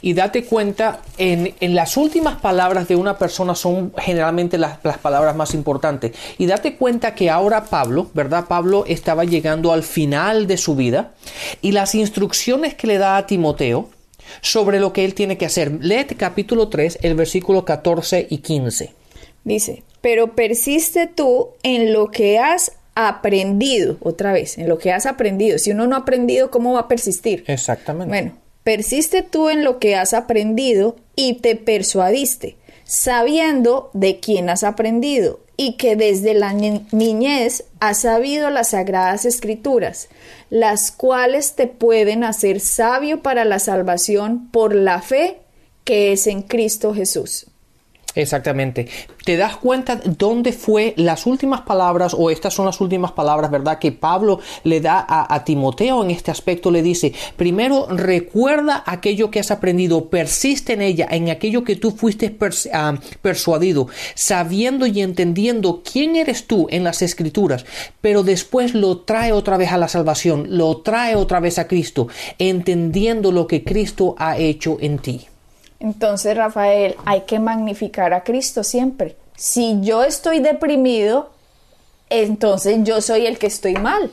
y 0.00 0.14
date 0.14 0.44
cuenta, 0.44 1.00
en, 1.18 1.54
las 1.60 1.96
últimas 1.96 2.40
palabras 2.40 2.88
de 2.88 2.96
una 2.96 3.18
persona 3.18 3.54
son 3.54 3.92
generalmente 3.98 4.58
las, 4.58 4.78
las, 4.82 4.98
palabras 4.98 5.36
más 5.36 5.54
importantes. 5.54 6.12
Y 6.38 6.46
date 6.46 6.76
cuenta 6.76 7.14
que 7.14 7.30
ahora 7.30 7.64
Pablo, 7.64 8.10
¿verdad? 8.14 8.46
Pablo 8.48 8.84
estaba 8.86 9.24
llegando 9.24 9.72
al 9.72 9.82
final 9.82 10.46
de 10.46 10.56
su 10.56 10.76
vida 10.76 11.14
y 11.62 11.72
las 11.72 11.94
instrucciones 11.94 12.74
que 12.74 12.86
le 12.86 12.98
da 12.98 13.16
a 13.16 13.26
Timoteo 13.26 13.90
sobre 14.40 14.80
lo 14.80 14.92
que 14.92 15.04
él 15.04 15.14
tiene 15.14 15.38
que 15.38 15.46
hacer. 15.46 15.72
Lee 15.80 16.04
capítulo 16.16 16.68
3, 16.68 16.98
el 17.02 17.14
versículo 17.14 17.64
14 17.64 18.26
y 18.30 18.38
15. 18.38 18.92
Dice, 19.44 19.82
pero 20.00 20.34
persiste 20.34 21.06
tú 21.06 21.50
en 21.62 21.92
lo 21.92 22.08
que 22.08 22.38
has 22.38 22.72
aprendido, 22.94 23.96
otra 24.00 24.32
vez, 24.32 24.58
en 24.58 24.68
lo 24.68 24.78
que 24.78 24.92
has 24.92 25.06
aprendido. 25.06 25.58
Si 25.58 25.70
uno 25.70 25.86
no 25.86 25.96
ha 25.96 26.00
aprendido, 26.00 26.50
¿cómo 26.50 26.72
va 26.72 26.80
a 26.80 26.88
persistir? 26.88 27.44
Exactamente. 27.46 28.08
Bueno, 28.08 28.32
Persiste 28.66 29.22
tú 29.22 29.48
en 29.48 29.62
lo 29.62 29.78
que 29.78 29.94
has 29.94 30.12
aprendido 30.12 30.96
y 31.14 31.34
te 31.34 31.54
persuadiste, 31.54 32.56
sabiendo 32.82 33.90
de 33.92 34.18
quién 34.18 34.50
has 34.50 34.64
aprendido 34.64 35.38
y 35.56 35.74
que 35.74 35.94
desde 35.94 36.34
la 36.34 36.52
niñez 36.52 37.62
has 37.78 38.00
sabido 38.00 38.50
las 38.50 38.70
sagradas 38.70 39.24
escrituras, 39.24 40.08
las 40.50 40.90
cuales 40.90 41.54
te 41.54 41.68
pueden 41.68 42.24
hacer 42.24 42.58
sabio 42.58 43.22
para 43.22 43.44
la 43.44 43.60
salvación 43.60 44.48
por 44.50 44.74
la 44.74 45.00
fe 45.00 45.38
que 45.84 46.10
es 46.10 46.26
en 46.26 46.42
Cristo 46.42 46.92
Jesús. 46.92 47.46
Exactamente. 48.16 48.88
¿Te 49.24 49.36
das 49.36 49.58
cuenta 49.58 50.00
dónde 50.02 50.52
fue 50.52 50.94
las 50.96 51.26
últimas 51.26 51.60
palabras, 51.60 52.14
o 52.16 52.30
estas 52.30 52.54
son 52.54 52.64
las 52.64 52.80
últimas 52.80 53.12
palabras, 53.12 53.50
verdad, 53.50 53.78
que 53.78 53.92
Pablo 53.92 54.40
le 54.64 54.80
da 54.80 55.04
a, 55.06 55.44
Timoteo 55.44 56.02
en 56.02 56.10
este 56.10 56.30
aspecto? 56.30 56.70
Le 56.70 56.82
dice, 56.82 57.12
primero 57.36 57.86
recuerda 57.90 58.82
aquello 58.86 59.30
que 59.30 59.40
has 59.40 59.50
aprendido, 59.50 60.08
persiste 60.08 60.72
en 60.72 60.80
ella, 60.80 61.06
en 61.10 61.28
aquello 61.28 61.62
que 61.62 61.76
tú 61.76 61.90
fuiste 61.90 62.34
ah, 62.72 62.94
persuadido, 63.20 63.88
sabiendo 64.14 64.86
y 64.86 65.02
entendiendo 65.02 65.82
quién 65.82 66.16
eres 66.16 66.46
tú 66.46 66.68
en 66.70 66.84
las 66.84 67.02
escrituras, 67.02 67.66
pero 68.00 68.22
después 68.22 68.74
lo 68.74 69.00
trae 69.00 69.32
otra 69.32 69.58
vez 69.58 69.72
a 69.72 69.78
la 69.78 69.88
salvación, 69.88 70.56
lo 70.56 70.78
trae 70.78 71.16
otra 71.16 71.40
vez 71.40 71.58
a 71.58 71.68
Cristo, 71.68 72.08
entendiendo 72.38 73.30
lo 73.30 73.46
que 73.46 73.62
Cristo 73.62 74.14
ha 74.16 74.38
hecho 74.38 74.78
en 74.80 74.98
ti. 75.00 75.26
Entonces, 75.80 76.36
Rafael, 76.36 76.96
hay 77.04 77.22
que 77.22 77.38
magnificar 77.38 78.14
a 78.14 78.24
Cristo 78.24 78.64
siempre. 78.64 79.16
Si 79.36 79.80
yo 79.82 80.04
estoy 80.04 80.40
deprimido, 80.40 81.30
entonces 82.08 82.78
yo 82.82 83.00
soy 83.00 83.26
el 83.26 83.38
que 83.38 83.46
estoy 83.46 83.74
mal. 83.74 84.10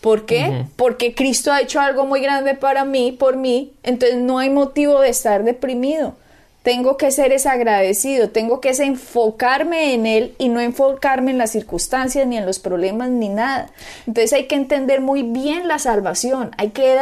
¿Por 0.00 0.26
qué? 0.26 0.66
Porque 0.76 1.14
Cristo 1.14 1.50
ha 1.50 1.60
hecho 1.60 1.80
algo 1.80 2.06
muy 2.06 2.20
grande 2.20 2.54
para 2.54 2.84
mí, 2.84 3.12
por 3.12 3.36
mí, 3.36 3.72
entonces 3.82 4.18
no 4.18 4.38
hay 4.38 4.50
motivo 4.50 5.00
de 5.00 5.08
estar 5.08 5.42
deprimido. 5.42 6.14
Tengo 6.62 6.96
que 6.96 7.10
ser 7.10 7.34
agradecido, 7.46 8.30
tengo 8.30 8.60
que 8.60 8.70
enfocarme 8.70 9.94
en 9.94 10.06
Él 10.06 10.34
y 10.38 10.48
no 10.48 10.60
enfocarme 10.60 11.30
en 11.30 11.38
las 11.38 11.50
circunstancias, 11.50 12.26
ni 12.26 12.36
en 12.36 12.46
los 12.46 12.58
problemas, 12.58 13.08
ni 13.08 13.28
nada. 13.28 13.70
Entonces 14.06 14.32
hay 14.32 14.44
que 14.46 14.54
entender 14.54 15.00
muy 15.00 15.22
bien 15.22 15.66
la 15.66 15.78
salvación, 15.78 16.50
hay 16.58 16.70
que 16.70 16.98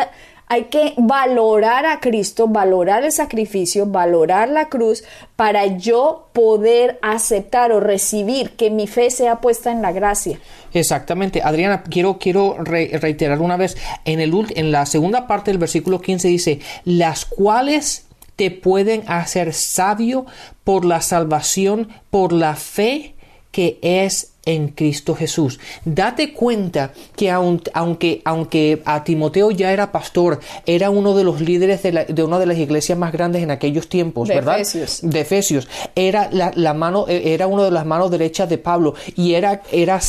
hay 0.46 0.64
que 0.64 0.94
valorar 0.96 1.86
a 1.86 2.00
Cristo, 2.00 2.46
valorar 2.48 3.04
el 3.04 3.12
sacrificio, 3.12 3.86
valorar 3.86 4.48
la 4.48 4.68
cruz 4.68 5.04
para 5.36 5.66
yo 5.66 6.28
poder 6.32 6.98
aceptar 7.02 7.72
o 7.72 7.80
recibir 7.80 8.50
que 8.50 8.70
mi 8.70 8.86
fe 8.86 9.10
sea 9.10 9.40
puesta 9.40 9.72
en 9.72 9.82
la 9.82 9.92
gracia. 9.92 10.38
Exactamente. 10.72 11.42
Adriana, 11.42 11.82
quiero, 11.82 12.18
quiero 12.18 12.56
reiterar 12.58 13.40
una 13.40 13.56
vez, 13.56 13.76
en, 14.04 14.20
el, 14.20 14.32
en 14.54 14.72
la 14.72 14.86
segunda 14.86 15.26
parte 15.26 15.50
del 15.50 15.58
versículo 15.58 16.00
15 16.00 16.28
dice, 16.28 16.60
las 16.84 17.24
cuales 17.24 18.06
te 18.36 18.50
pueden 18.50 19.04
hacer 19.06 19.52
sabio 19.52 20.26
por 20.64 20.84
la 20.84 21.00
salvación, 21.00 21.88
por 22.10 22.32
la 22.32 22.56
fe 22.56 23.13
que 23.54 23.78
es 23.82 24.32
en 24.46 24.68
Cristo 24.68 25.14
Jesús. 25.14 25.60
Date 25.84 26.32
cuenta 26.32 26.92
que 27.14 27.30
aunque, 27.30 28.20
aunque 28.24 28.82
a 28.84 29.04
Timoteo 29.04 29.52
ya 29.52 29.72
era 29.72 29.92
pastor, 29.92 30.40
era 30.66 30.90
uno 30.90 31.14
de 31.14 31.22
los 31.22 31.40
líderes 31.40 31.84
de, 31.84 32.22
una 32.24 32.40
de 32.40 32.46
las 32.46 32.58
iglesias 32.58 32.98
más 32.98 33.12
grandes 33.12 33.44
en 33.44 33.52
aquellos 33.52 33.88
tiempos, 33.88 34.26
de 34.26 34.34
¿verdad? 34.34 34.56
Efesios. 34.56 34.98
De 35.02 35.20
Efesios. 35.20 35.68
Era 35.94 36.28
la, 36.32 36.74
mano, 36.74 37.06
e, 37.08 37.32
era 37.32 37.46
uno 37.46 37.62
de 37.62 37.70
las 37.70 37.86
manos 37.86 38.10
derechas 38.10 38.48
de 38.48 38.58
Pablo 38.58 38.94
y 39.14 39.34
era, 39.34 39.62
era 39.70 40.00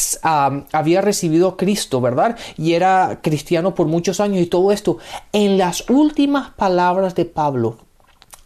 había 0.72 1.02
recibido 1.02 1.50
a 1.50 1.56
Cristo, 1.56 2.02
¿verdad? 2.02 2.36
Y 2.58 2.74
era 2.74 3.20
cristiano 3.22 3.76
por 3.76 3.86
muchos 3.86 4.20
años 4.20 4.42
y 4.42 4.48
todo 4.48 4.72
esto. 4.72 4.98
En 5.34 5.60
las 5.60 5.88
últimas 5.88 6.50
palabras 6.50 7.14
de 7.14 7.26
Pablo, 7.26 7.78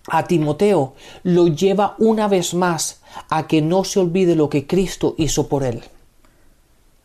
a 0.07 0.25
Timoteo 0.25 0.93
lo 1.23 1.47
lleva 1.47 1.95
una 1.99 2.27
vez 2.27 2.53
más 2.53 3.01
a 3.29 3.47
que 3.47 3.61
no 3.61 3.83
se 3.83 3.99
olvide 3.99 4.35
lo 4.35 4.49
que 4.49 4.65
Cristo 4.67 5.15
hizo 5.17 5.47
por 5.47 5.63
él. 5.63 5.83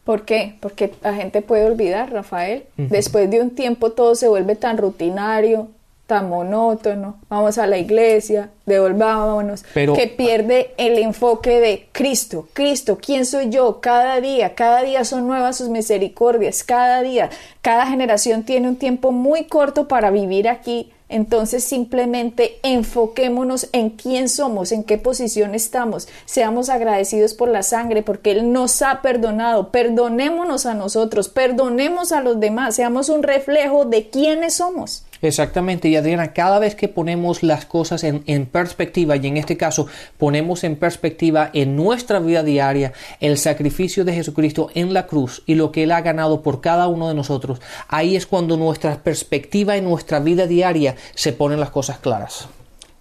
¿Por 0.04 0.24
qué? 0.24 0.56
Porque 0.60 0.92
la 1.02 1.14
gente 1.14 1.40
puede 1.40 1.64
olvidar, 1.64 2.12
Rafael. 2.12 2.64
Después 2.76 3.30
de 3.30 3.40
un 3.40 3.50
tiempo 3.50 3.92
todo 3.92 4.14
se 4.14 4.28
vuelve 4.28 4.54
tan 4.54 4.76
rutinario, 4.76 5.68
tan 6.06 6.28
monótono. 6.28 7.16
Vamos 7.30 7.56
a 7.56 7.66
la 7.66 7.78
iglesia, 7.78 8.50
devolvámonos, 8.66 9.64
Pero, 9.72 9.94
que 9.94 10.06
pierde 10.06 10.74
el 10.76 10.98
enfoque 10.98 11.58
de 11.60 11.88
Cristo. 11.92 12.48
Cristo, 12.52 12.98
¿quién 13.00 13.24
soy 13.24 13.48
yo? 13.48 13.80
Cada 13.80 14.20
día, 14.20 14.54
cada 14.54 14.82
día 14.82 15.04
son 15.04 15.26
nuevas 15.26 15.56
sus 15.56 15.70
misericordias, 15.70 16.62
cada 16.62 17.00
día, 17.00 17.30
cada 17.62 17.86
generación 17.86 18.42
tiene 18.42 18.68
un 18.68 18.76
tiempo 18.76 19.10
muy 19.12 19.44
corto 19.44 19.88
para 19.88 20.10
vivir 20.10 20.48
aquí 20.48 20.92
entonces 21.08 21.64
simplemente 21.64 22.58
enfoquémonos 22.62 23.68
en 23.72 23.90
quién 23.90 24.28
somos, 24.28 24.72
en 24.72 24.84
qué 24.84 24.98
posición 24.98 25.54
estamos, 25.54 26.08
seamos 26.24 26.68
agradecidos 26.68 27.34
por 27.34 27.48
la 27.48 27.62
sangre, 27.62 28.02
porque 28.02 28.32
Él 28.32 28.52
nos 28.52 28.82
ha 28.82 29.02
perdonado, 29.02 29.70
perdonémonos 29.70 30.66
a 30.66 30.74
nosotros, 30.74 31.28
perdonemos 31.28 32.12
a 32.12 32.20
los 32.20 32.40
demás, 32.40 32.76
seamos 32.76 33.08
un 33.08 33.22
reflejo 33.22 33.84
de 33.84 34.08
quiénes 34.08 34.54
somos. 34.54 35.04
Exactamente, 35.24 35.88
y 35.88 35.96
Adriana, 35.96 36.34
cada 36.34 36.58
vez 36.58 36.74
que 36.74 36.88
ponemos 36.88 37.42
las 37.42 37.64
cosas 37.64 38.04
en, 38.04 38.46
perspectiva, 38.46 39.16
y 39.16 39.26
en 39.26 39.38
este 39.38 39.56
caso 39.56 39.86
ponemos 40.18 40.64
en 40.64 40.76
perspectiva 40.76 41.48
en 41.54 41.76
nuestra 41.76 42.18
vida 42.18 42.42
diaria 42.42 42.92
el 43.20 43.38
sacrificio 43.38 44.04
de 44.04 44.12
Jesucristo 44.12 44.68
en 44.74 44.92
la 44.92 45.06
cruz 45.06 45.42
y 45.46 45.54
lo 45.54 45.72
que 45.72 45.84
Él 45.84 45.92
ha 45.92 46.02
ganado 46.02 46.42
por 46.42 46.60
cada 46.60 46.88
uno 46.88 47.08
de 47.08 47.14
nosotros, 47.14 47.62
ahí 47.88 48.16
es 48.16 48.26
cuando 48.26 48.58
nuestra 48.58 49.02
perspectiva 49.02 49.76
en 49.78 49.84
nuestra 49.84 50.20
vida 50.20 50.46
diaria 50.46 50.94
se 51.14 51.32
ponen 51.32 51.58
las 51.58 51.70
cosas 51.70 51.98
claras. 51.98 52.46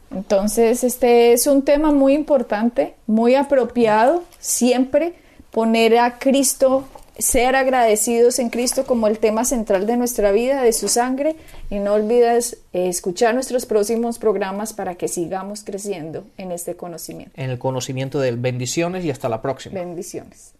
Entonces, 0.10 0.86
este 0.86 1.34
es 1.34 1.46
un 1.46 1.64
tema 1.64 1.92
muy 1.92 2.14
importante, 2.14 2.96
muy 3.06 3.36
apropiado, 3.36 4.24
siempre 4.40 5.14
poner 5.52 5.98
a 5.98 6.20
Cristo 6.20 6.86
ser 7.18 7.56
agradecidos 7.56 8.40
en 8.40 8.50
Cristo 8.50 8.86
como 8.86 9.08
el 9.08 9.20
tema 9.20 9.46
central 9.46 9.86
de 9.86 9.98
nuestra 9.98 10.32
vida, 10.32 10.64
de 10.64 10.74
su 10.74 10.88
sangre, 10.88 11.36
y 11.70 11.80
no 11.80 11.94
olvides 11.94 12.58
eh, 12.74 12.90
escuchar 12.90 13.34
nuestros 13.34 13.66
próximos 13.66 14.18
programas 14.18 14.74
para 14.74 14.96
que 14.96 15.08
sigamos 15.08 15.64
creciendo 15.64 16.26
en 16.38 16.52
este 16.52 16.76
conocimiento. 16.76 17.32
En 17.36 17.50
el 17.50 17.60
conocimiento 17.60 18.20
de 18.20 18.32
bendiciones 18.32 19.06
y 19.06 19.12
hasta 19.12 19.30
la 19.30 19.42
próxima. 19.42 19.80
Bendiciones. 19.80 20.54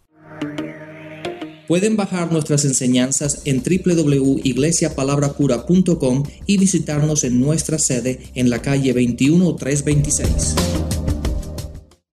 Pueden 1.66 1.96
bajar 1.96 2.30
nuestras 2.30 2.66
enseñanzas 2.66 3.40
en 3.46 3.62
www.iglesiapalabracura.com 3.62 6.24
y 6.46 6.58
visitarnos 6.58 7.24
en 7.24 7.40
nuestra 7.40 7.78
sede 7.78 8.20
en 8.34 8.50
la 8.50 8.60
calle 8.60 8.92
21326. 8.92 10.54